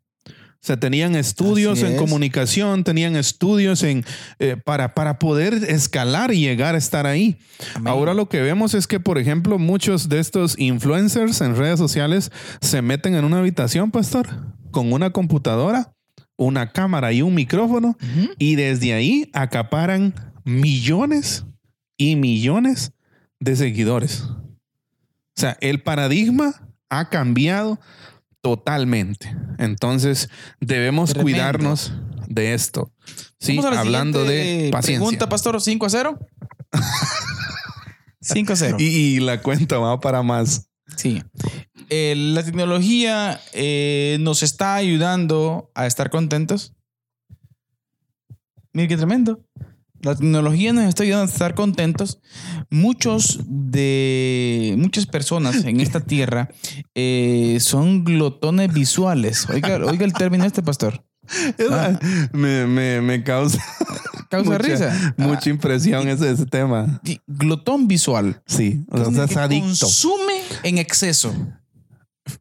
[0.63, 1.99] O sea, tenían estudios Así en es.
[1.99, 4.05] comunicación, tenían estudios en
[4.39, 7.39] eh, para, para poder escalar y llegar a estar ahí.
[7.75, 7.89] Amén.
[7.89, 12.31] Ahora lo que vemos es que, por ejemplo, muchos de estos influencers en redes sociales
[12.61, 14.29] se meten en una habitación, pastor,
[14.71, 15.95] con una computadora,
[16.37, 17.97] una cámara y un micrófono,
[18.39, 21.47] y desde ahí acaparan millones
[21.97, 22.93] y millones
[23.39, 24.23] de seguidores.
[24.23, 27.81] O sea, el paradigma ha cambiado
[28.41, 29.37] totalmente.
[29.59, 30.29] Entonces,
[30.61, 31.25] debemos Tremendo.
[31.25, 31.93] cuidarnos
[32.29, 32.93] de esto.
[33.39, 35.01] Sí, hablando de paciencia.
[35.01, 36.19] Pregunta, pastor, 5 a 0.
[38.21, 38.77] 5 a 0.
[38.79, 40.71] Y, y la cuenta va para más.
[40.97, 41.23] Sí.
[41.89, 46.75] Eh, la tecnología eh, nos está ayudando a estar contentos.
[48.73, 49.45] Mira qué tremendo.
[50.03, 52.21] La tecnología nos está ayudando a estar contentos.
[52.71, 56.49] Muchos de muchas personas en esta tierra
[56.95, 59.49] eh, son glotones visuales.
[59.51, 61.05] Oiga, oiga el término este, pastor.
[61.71, 61.99] Ah.
[62.33, 63.59] Me, me- me causa
[64.31, 65.15] Causa mucha, risa.
[65.17, 67.01] mucha impresión ese, ese tema.
[67.27, 68.43] Glotón visual.
[68.47, 69.67] Sí, o sea, Que es adicto.
[69.87, 71.35] Consume en exceso.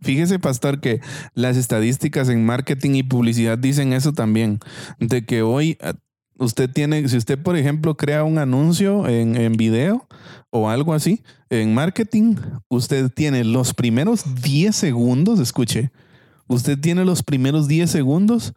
[0.02, 1.02] Fíjese, pastor, que
[1.34, 4.60] las estadísticas en marketing y publicidad dicen eso también,
[5.00, 5.78] de que hoy
[6.40, 10.08] usted tiene, si usted, por ejemplo, crea un anuncio en, en video
[10.50, 12.36] o algo así, en marketing,
[12.70, 15.92] usted tiene los primeros 10 segundos, escuche,
[16.48, 18.54] usted tiene los primeros 10 segundos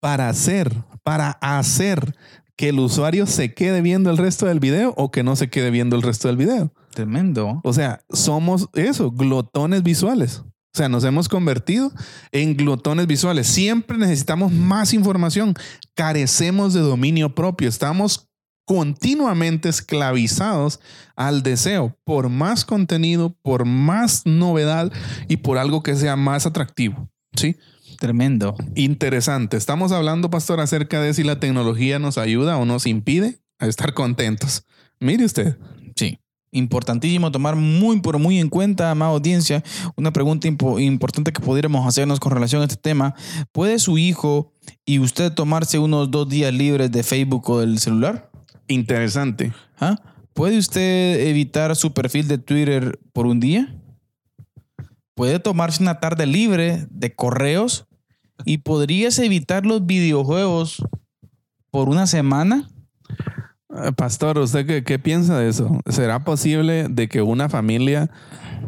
[0.00, 0.72] para hacer,
[1.02, 2.14] para hacer
[2.56, 5.70] que el usuario se quede viendo el resto del video o que no se quede
[5.70, 6.72] viendo el resto del video.
[6.94, 7.60] Tremendo.
[7.64, 10.44] O sea, somos eso, glotones visuales.
[10.74, 11.92] O sea, nos hemos convertido
[12.32, 13.46] en glotones visuales.
[13.46, 15.54] Siempre necesitamos más información.
[15.94, 17.68] Carecemos de dominio propio.
[17.68, 18.28] Estamos
[18.66, 20.80] continuamente esclavizados
[21.14, 24.90] al deseo por más contenido, por más novedad
[25.28, 27.08] y por algo que sea más atractivo.
[27.36, 27.56] ¿Sí?
[28.00, 28.56] Tremendo.
[28.74, 29.56] Interesante.
[29.56, 33.94] Estamos hablando, pastor, acerca de si la tecnología nos ayuda o nos impide a estar
[33.94, 34.66] contentos.
[34.98, 35.56] Mire usted.
[35.94, 36.18] Sí.
[36.56, 39.64] Importantísimo tomar muy, pero muy en cuenta, amada audiencia,
[39.96, 43.14] una pregunta impo- importante que pudiéramos hacernos con relación a este tema.
[43.50, 44.52] ¿Puede su hijo
[44.86, 48.30] y usted tomarse unos dos días libres de Facebook o del celular?
[48.68, 49.52] Interesante.
[49.80, 49.96] ¿Ah?
[50.32, 53.74] ¿Puede usted evitar su perfil de Twitter por un día?
[55.16, 57.86] ¿Puede tomarse una tarde libre de correos?
[58.44, 60.84] ¿Y podrías evitar los videojuegos
[61.72, 62.70] por una semana?
[63.82, 65.80] Eh, Pastor, ¿usted qué, qué piensa de eso?
[65.88, 68.10] ¿Será posible de que una familia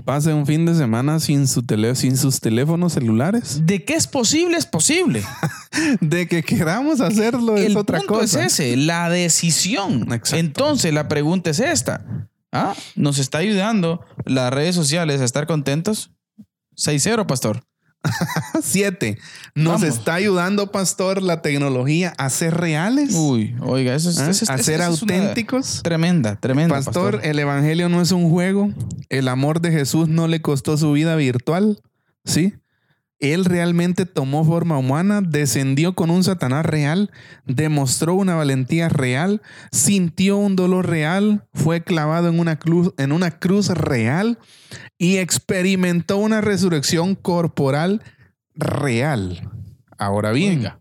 [0.04, 3.60] pase un fin de semana sin, su tele- sin sus teléfonos celulares?
[3.66, 4.56] ¿De qué es posible?
[4.56, 5.22] Es posible.
[6.00, 8.44] De que queramos hacerlo es El otra punto cosa.
[8.44, 10.02] es ese, la decisión.
[10.12, 10.36] Exacto.
[10.36, 12.04] Entonces, la pregunta es esta.
[12.52, 12.74] ¿Ah?
[12.94, 16.10] ¿Nos está ayudando las redes sociales a estar contentos?
[16.76, 17.62] 6-0, pastor.
[18.62, 19.18] Siete.
[19.54, 19.96] ¿Nos Vamos.
[19.98, 23.14] está ayudando, Pastor, la tecnología a ser reales?
[23.14, 24.30] Uy, oiga, eso es, ¿Ah?
[24.30, 25.80] eso es- ¿A eso ser es auténticos?
[25.82, 26.74] Tremenda, tremenda.
[26.74, 28.70] Pastor, el evangelio no es un juego.
[29.08, 31.80] El amor de Jesús no le costó su vida virtual.
[32.24, 32.54] ¿Sí?
[33.18, 37.10] Él realmente tomó forma humana, descendió con un Satanás real,
[37.46, 39.40] demostró una valentía real,
[39.72, 44.38] sintió un dolor real, fue clavado en una cruz, en una cruz real
[44.98, 48.02] y experimentó una resurrección corporal
[48.54, 49.50] real.
[49.96, 50.80] Ahora bien, Oiga.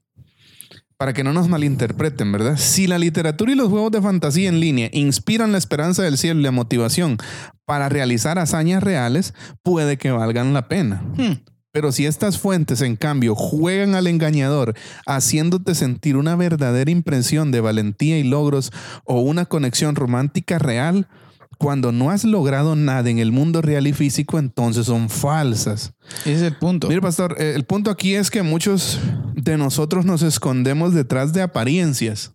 [0.97, 2.57] para que no nos malinterpreten, ¿verdad?
[2.57, 6.41] Si la literatura y los juegos de fantasía en línea inspiran la esperanza del cielo
[6.41, 7.17] y la motivación
[7.63, 9.33] para realizar hazañas reales,
[9.63, 11.01] puede que valgan la pena.
[11.15, 11.54] Hmm.
[11.75, 17.59] Pero si estas fuentes, en cambio, juegan al engañador, haciéndote sentir una verdadera impresión de
[17.59, 18.71] valentía y logros
[19.03, 21.09] o una conexión romántica real,
[21.57, 25.91] cuando no has logrado nada en el mundo real y físico, entonces son falsas.
[26.21, 26.87] Ese es el punto.
[26.87, 28.97] Mire, pastor, eh, el punto aquí es que muchos
[29.33, 32.31] de nosotros nos escondemos detrás de apariencias.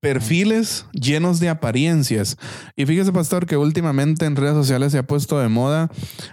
[0.00, 2.38] Perfiles llenos de apariencias.
[2.76, 5.90] Y fíjese, pastor, que últimamente en redes sociales se ha puesto de moda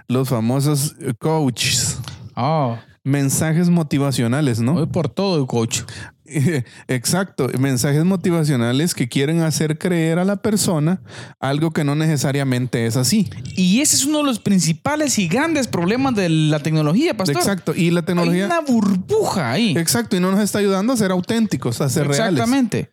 [0.07, 1.97] los famosos coaches,
[2.43, 4.91] Oh, mensajes motivacionales, voy ¿no?
[4.91, 5.81] por todo, coach.
[6.87, 11.01] Exacto, mensajes motivacionales que quieren hacer creer a la persona
[11.39, 13.29] algo que no necesariamente es así.
[13.55, 17.37] Y ese es uno de los principales y grandes problemas de la tecnología, pastor.
[17.37, 18.45] Exacto, y la Hay tecnología...
[18.45, 19.77] una burbuja ahí.
[19.77, 22.39] Exacto, y no nos está ayudando a ser auténticos, a ser reales.
[22.39, 22.89] Exactamente.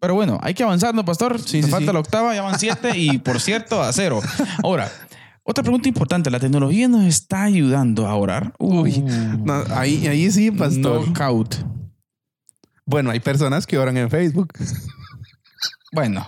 [0.00, 1.40] Pero bueno, hay que avanzar, ¿no, pastor?
[1.40, 1.94] Sí, Nos sí, falta sí.
[1.94, 4.20] la octava, ya van siete y por cierto, a cero.
[4.62, 4.90] Ahora,
[5.44, 6.30] otra pregunta importante.
[6.30, 8.52] ¿La tecnología nos está ayudando a orar?
[8.58, 9.00] Uy,
[9.44, 11.06] No, ahí, ahí sí, pastor.
[11.06, 11.56] knockout.
[12.84, 14.52] Bueno, hay personas que oran en Facebook.
[15.92, 16.26] Bueno.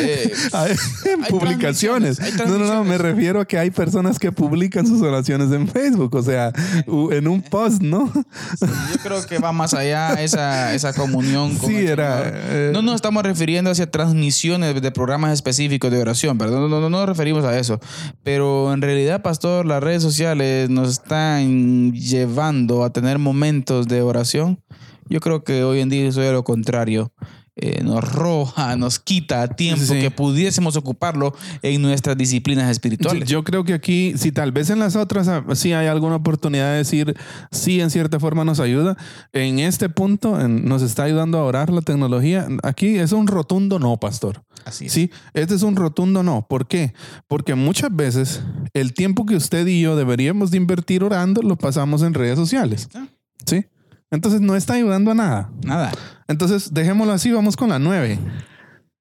[0.00, 2.20] Eh, Hay- en Hay publicaciones.
[2.20, 5.68] hay No, no, no, me refiero a que hay personas que publican sus oraciones en
[5.68, 6.52] Facebook, o sea,
[6.86, 8.12] en un post, ¿no?
[8.12, 12.82] yo creo que va más allá esa, esa comunión con Sí, el era, eh, No
[12.82, 16.58] nos estamos refiriendo hacia transmisiones de programas específicos de oración, ¿verdad?
[16.58, 17.80] No, no, no nos referimos a eso.
[18.22, 24.60] Pero en realidad, pastor, las redes sociales nos están llevando a tener momentos de oración.
[25.08, 27.12] Yo creo que hoy en día es lo contrario.
[27.58, 33.26] Eh, nos roja, nos quita tiempo Sí, que pudiésemos ocuparlo en nuestras disciplinas espirituales.
[33.30, 36.72] yo creo que aquí, si tal vez en las otras ah, sí hay alguna oportunidad
[36.72, 37.16] de decir,
[37.50, 38.98] sí, en cierta forma nos ayuda,
[39.32, 42.46] en este punto en- nos está ayudando a orar la tecnología.
[42.62, 44.42] Aquí es un rotundo no, pastor.
[44.66, 44.92] Así es.
[44.92, 46.46] Sí, este es un rotundo no.
[46.46, 46.92] ¿Por qué?
[47.26, 48.42] Porque muchas veces
[48.74, 52.90] el tiempo que usted y yo deberíamos de invertir orando lo pasamos en redes sociales.
[52.94, 53.06] Ah.
[53.46, 53.64] Sí.
[54.10, 55.50] Entonces no está ayudando a nada.
[55.64, 55.92] Nada.
[56.28, 58.18] Entonces dejémoslo así, vamos con la nueve.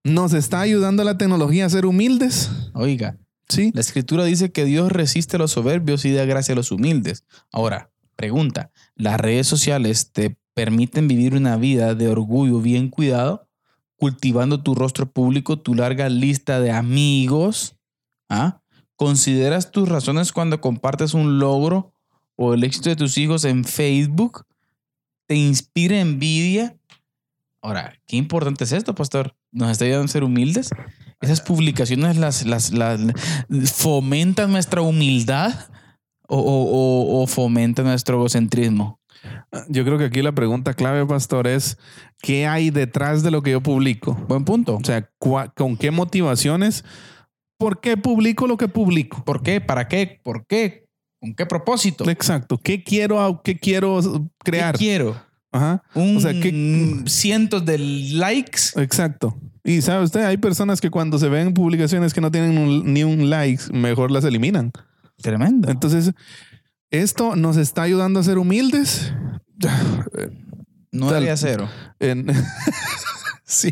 [0.03, 2.51] ¿Nos está ayudando la tecnología a ser humildes?
[2.73, 3.71] Oiga, Sí.
[3.73, 7.25] La escritura dice que Dios resiste a los soberbios y da gracia a los humildes.
[7.51, 13.47] Ahora, pregunta, ¿las redes sociales te permiten vivir una vida de orgullo bien cuidado,
[13.97, 17.75] cultivando tu rostro público, tu larga lista de amigos?
[18.29, 18.61] ¿Ah?
[18.95, 21.93] ¿Consideras tus razones cuando compartes un logro
[22.35, 24.45] o el éxito de tus hijos en Facebook?
[25.27, 26.77] ¿Te inspira envidia?
[27.63, 29.35] Ahora, qué importante es esto, pastor.
[29.51, 30.69] ¿Nos está ayudando a ser humildes?
[31.21, 32.99] ¿Esas publicaciones las, las, las-
[33.73, 35.53] fomentan nuestra humildad
[36.27, 38.99] o, o- o- o fomentan nuestro egocentrismo?
[39.69, 41.79] Yo creo que aquí la pregunta clave, pastor, es
[42.21, 44.13] ¿qué hay detrás de lo que yo publico?
[44.27, 44.75] Buen punto.
[44.75, 46.83] O sea, ¿cuá- ¿con qué motivaciones?
[47.57, 49.23] ¿Por qué publico lo que publico?
[49.23, 49.61] ¿Por qué?
[49.61, 50.19] ¿Para qué?
[50.23, 50.84] ¿Por qué?
[51.25, 52.07] ¿Con qué propósito?
[52.09, 52.59] Exacto.
[52.59, 53.99] ¿Qué quiero, qué quiero
[54.43, 54.73] crear?
[54.77, 55.15] ¿Qué quiero?
[55.51, 55.81] Ajá.
[55.95, 58.61] Un O sea, ¿qué- cientos de likes.
[58.75, 59.35] Exacto.
[59.63, 63.03] Y sabe usted, hay personas que cuando se ven publicaciones que no tienen un- ni
[63.03, 64.71] un like, mejor las eliminan.
[65.17, 65.71] Tremendo.
[65.71, 66.11] Entonces,
[66.91, 69.11] esto nos está ayudando a ser humildes.
[70.91, 71.67] No debería cero.
[71.99, 72.27] En-
[73.47, 73.71] sí,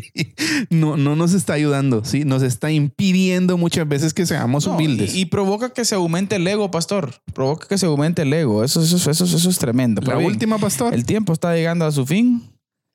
[0.70, 5.14] no, no nos está ayudando, sí, nos está impidiendo muchas veces que seamos No, humildes.
[5.14, 7.14] y, y provoca que se aumente el ego, pastor.
[7.34, 8.62] Provoca que se aumente el ego.
[8.64, 10.00] Eso, eso, eso, eso es tremendo.
[10.00, 10.94] la Pero bien, última, pastor.
[10.94, 12.42] El tiempo está llegando a su fin.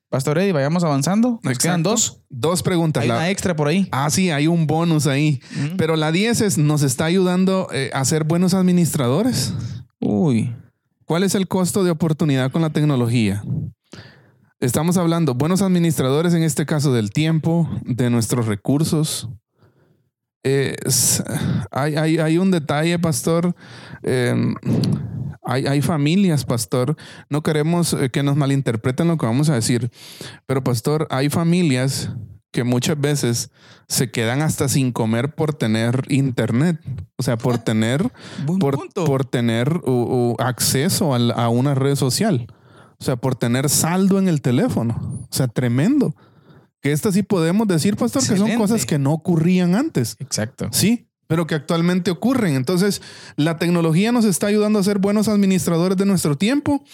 [0.08, 1.38] Pastor Eddie, vayamos avanzando.
[1.44, 2.22] Nos quedan dos.
[2.30, 3.02] Dos preguntas.
[3.02, 3.86] Hay La- una extra por ahí.
[3.92, 5.40] Ah, sí, hay un bonus ahí.
[5.54, 5.76] Mm.
[5.76, 9.54] Pero la 10 es, nos está ayudando eh, a ser buenos administradores.
[10.00, 10.52] Uy.
[11.04, 13.44] ¿Cuál es el costo de oportunidad con la tecnología?
[14.60, 19.28] Estamos hablando, buenos administradores en este caso del tiempo, de nuestros recursos.
[21.70, 23.54] Hay, hay- hay un detalle, pastor.
[24.02, 24.34] eh,
[25.42, 26.96] hay, hay familias, pastor.
[27.30, 29.90] No queremos eh, que nos malinterpreten lo que vamos a decir.
[30.46, 32.10] Pero, pastor, hay familias
[32.52, 33.50] que muchas veces
[33.88, 36.78] se quedan hasta sin comer por tener internet.
[37.16, 38.10] O sea, por tener
[38.44, 42.46] Buen por, por tener uh, uh, acceso a, una red social.
[43.00, 45.26] O sea, por tener saldo en el teléfono.
[45.30, 46.14] O sea, tremendo.
[46.82, 50.16] Que estas sí podemos decir, pastor, que son cosas que no ocurrían antes.
[50.18, 50.68] Exacto.
[50.72, 52.54] Sí, pero que actualmente ocurren.
[52.56, 53.00] Entonces,
[53.36, 56.84] la tecnología nos está ayudando a ser buenos administradores de nuestro tiempo.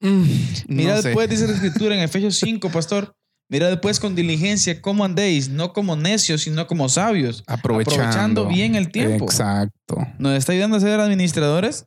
[0.00, 0.24] Mm,
[0.68, 1.08] Mira no sé.
[1.08, 3.14] después, dice la escritura en Efesios 5, pastor.
[3.48, 7.44] Mira después con diligencia cómo andéis, no como necios, sino como sabios.
[7.46, 9.26] aprovechando, aprovechando bien el tiempo.
[9.26, 9.98] Exacto.
[10.18, 11.86] Nos está ayudando a ser administradores.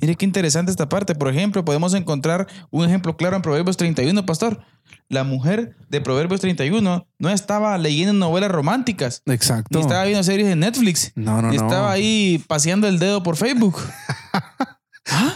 [0.00, 1.14] Mire qué interesante esta parte.
[1.14, 4.60] Por ejemplo, podemos encontrar un ejemplo claro en Proverbios 31, pastor.
[5.08, 9.78] La mujer de Proverbios 31 no estaba leyendo novelas románticas, Exacto.
[9.78, 11.64] ni estaba viendo series en Netflix, No, no, ni no.
[11.66, 13.76] estaba ahí paseando el dedo por Facebook.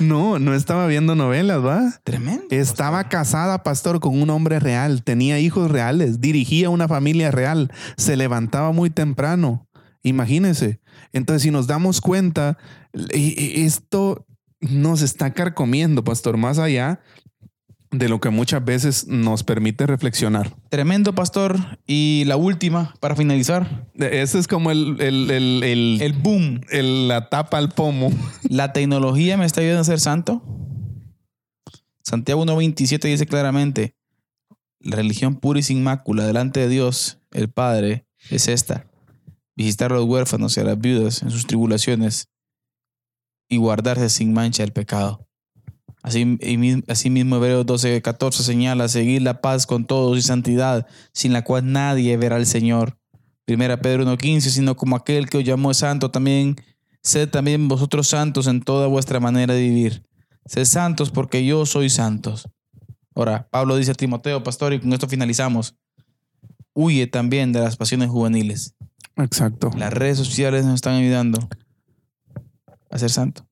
[0.00, 2.00] No, no estaba viendo novelas, ¿va?
[2.02, 2.44] Tremendo.
[2.50, 8.16] Estaba casada, pastor, con un hombre real, tenía hijos reales, dirigía una familia real, se
[8.16, 9.68] levantaba muy temprano.
[10.02, 10.80] Imagínense.
[11.12, 12.58] Entonces, si nos damos cuenta,
[13.14, 14.26] y- y esto
[14.60, 17.00] nos está carcomiendo, pastor, más allá
[17.90, 20.54] de lo que muchas veces nos permite reflexionar.
[20.68, 21.56] Tremendo, pastor.
[21.86, 26.60] Y la última, para finalizar, Ese es como el, el, el, el- el boom.
[26.70, 28.10] la tapa al pomo.
[28.48, 30.40] ¿La tecnología me está ayudando a ser santo?
[32.04, 33.94] Santiago 1.27 dice claramente,
[34.80, 38.86] la religión pura y sin mácula delante de Dios, el Padre, es esta.
[39.56, 42.28] Visitar a los huérfanos y a las viudas en sus tribulaciones
[43.50, 45.26] y guardarse sin mancha el pecado.
[46.02, 51.34] Así, y mi- asimismo Hebreos 12.14 señala, seguir la paz con todos y santidad, sin
[51.34, 52.96] la cual nadie verá al Señor.
[53.44, 56.56] Primera Pedro 1.15, sino como aquel que os llamó santo también
[57.02, 60.04] Sed también vosotros santos en toda vuestra manera de vivir.
[60.46, 62.48] Sed santos porque yo soy santos.
[63.14, 65.74] Ahora, Pablo dice a Timoteo, pastor, y con esto finalizamos.
[66.74, 68.74] Huye también de las pasiones juveniles.
[69.16, 69.70] Exacto.
[69.76, 71.38] Las redes sociales nos están ayudando
[72.90, 73.46] a ser santo,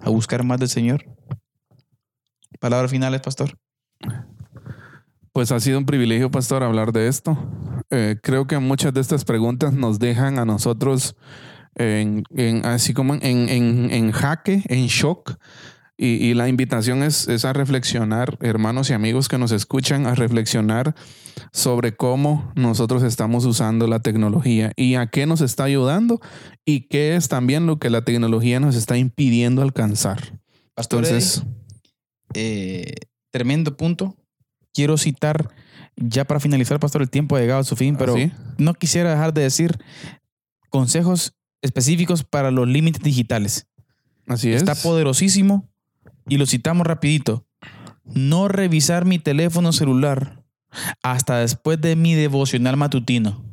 [0.00, 1.04] a buscar más del Señor.
[2.60, 3.56] Palabras finales, pastor.
[5.32, 7.36] Pues ha sido un privilegio, pastor, hablar de esto.
[7.90, 11.16] Eh, creo que muchas de estas preguntas nos dejan a nosotros
[11.76, 12.24] en,
[12.64, 15.36] así como en, en- en jaque, en shock.
[16.00, 20.14] Y, y la invitación es, es a reflexionar, hermanos y amigos que nos escuchan, a
[20.14, 20.94] reflexionar
[21.52, 26.20] sobre cómo nosotros estamos usando la tecnología y a qué nos está ayudando
[26.64, 30.38] y qué es también lo que la tecnología nos está impidiendo alcanzar.
[30.74, 31.42] Pastor, Entonces,
[32.34, 32.94] eh,
[33.32, 34.16] tremendo punto.
[34.72, 35.48] Quiero citar,
[35.96, 38.30] ya para finalizar, pastor, el tiempo ha llegado a su fin, pero ¿así?
[38.58, 39.76] no quisiera dejar de decir
[40.70, 43.66] consejos específicos para los límites digitales.
[44.28, 44.62] Así es.
[44.62, 45.68] Está poderosísimo
[46.28, 47.46] y lo citamos rapidito.
[48.04, 50.42] No revisar mi teléfono celular
[51.02, 53.44] hasta después de mi devocional matutino.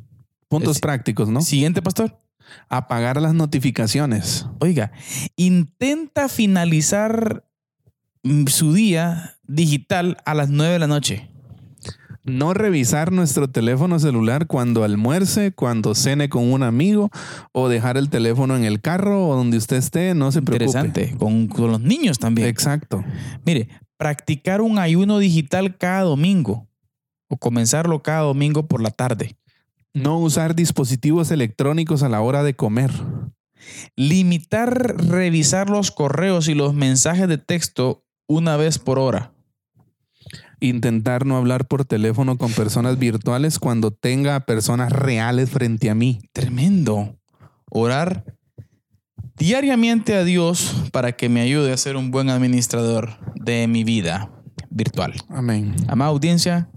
[0.48, 1.40] Puntos Es- prácticos, ¿no?
[1.42, 2.20] Siguiente, pastor.
[2.68, 4.46] Apagar las notificaciones.
[4.60, 4.92] Oiga,
[5.34, 7.44] intenta finalizar
[8.22, 11.28] mm, su día digital a las 9 de la noche.
[12.26, 17.08] No revisar nuestro teléfono celular cuando almuerce, cuando cene con un amigo
[17.52, 20.64] o dejar el teléfono en el carro o donde usted esté, no se preocupe.
[20.64, 21.16] Interesante.
[21.18, 22.48] Con, con los niños también.
[22.48, 23.04] Exacto.
[23.44, 26.66] Mire, practicar un ayuno digital cada domingo
[27.28, 29.36] o comenzarlo cada domingo por la tarde.
[29.94, 32.90] No usar dispositivos electrónicos a la hora de comer.
[33.94, 39.32] Limitar revisar los correos y los mensajes de texto una vez por hora.
[40.60, 46.20] Intentar no hablar por teléfono con personas virtuales cuando tenga personas reales frente a mí.
[46.32, 47.16] Tremendo.
[47.70, 48.24] Orar
[49.36, 54.30] diariamente a Dios para que me ayude a ser un buen administrador de mi vida
[54.70, 55.14] virtual.
[55.28, 55.74] Amén.
[55.88, 56.68] Amada audiencia,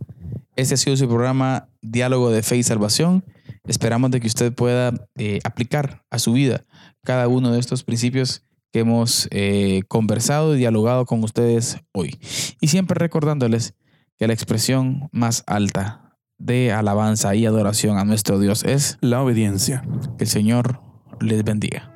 [0.55, 3.23] este ha sido su programa Diálogo de Fe y Salvación.
[3.65, 6.65] Esperamos de que usted pueda eh, aplicar a su vida
[7.03, 12.19] cada uno de estos principios que hemos eh, conversado y dialogado con ustedes hoy.
[12.61, 13.73] Y siempre recordándoles
[14.17, 19.83] que la expresión más alta de alabanza y adoración a nuestro Dios es La obediencia.
[20.17, 20.81] que el Señor
[21.19, 21.91] les bendiga.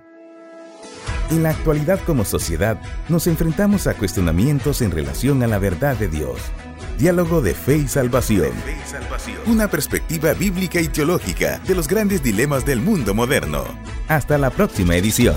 [1.31, 6.07] En la actualidad como sociedad nos enfrentamos a cuestionamientos en relación a la verdad de
[6.07, 6.39] Dios.
[6.99, 8.51] Diálogo de fe y salvación.
[9.47, 13.63] Una perspectiva bíblica y teológica de los grandes dilemas del mundo moderno.
[14.07, 15.35] Hasta la próxima edición.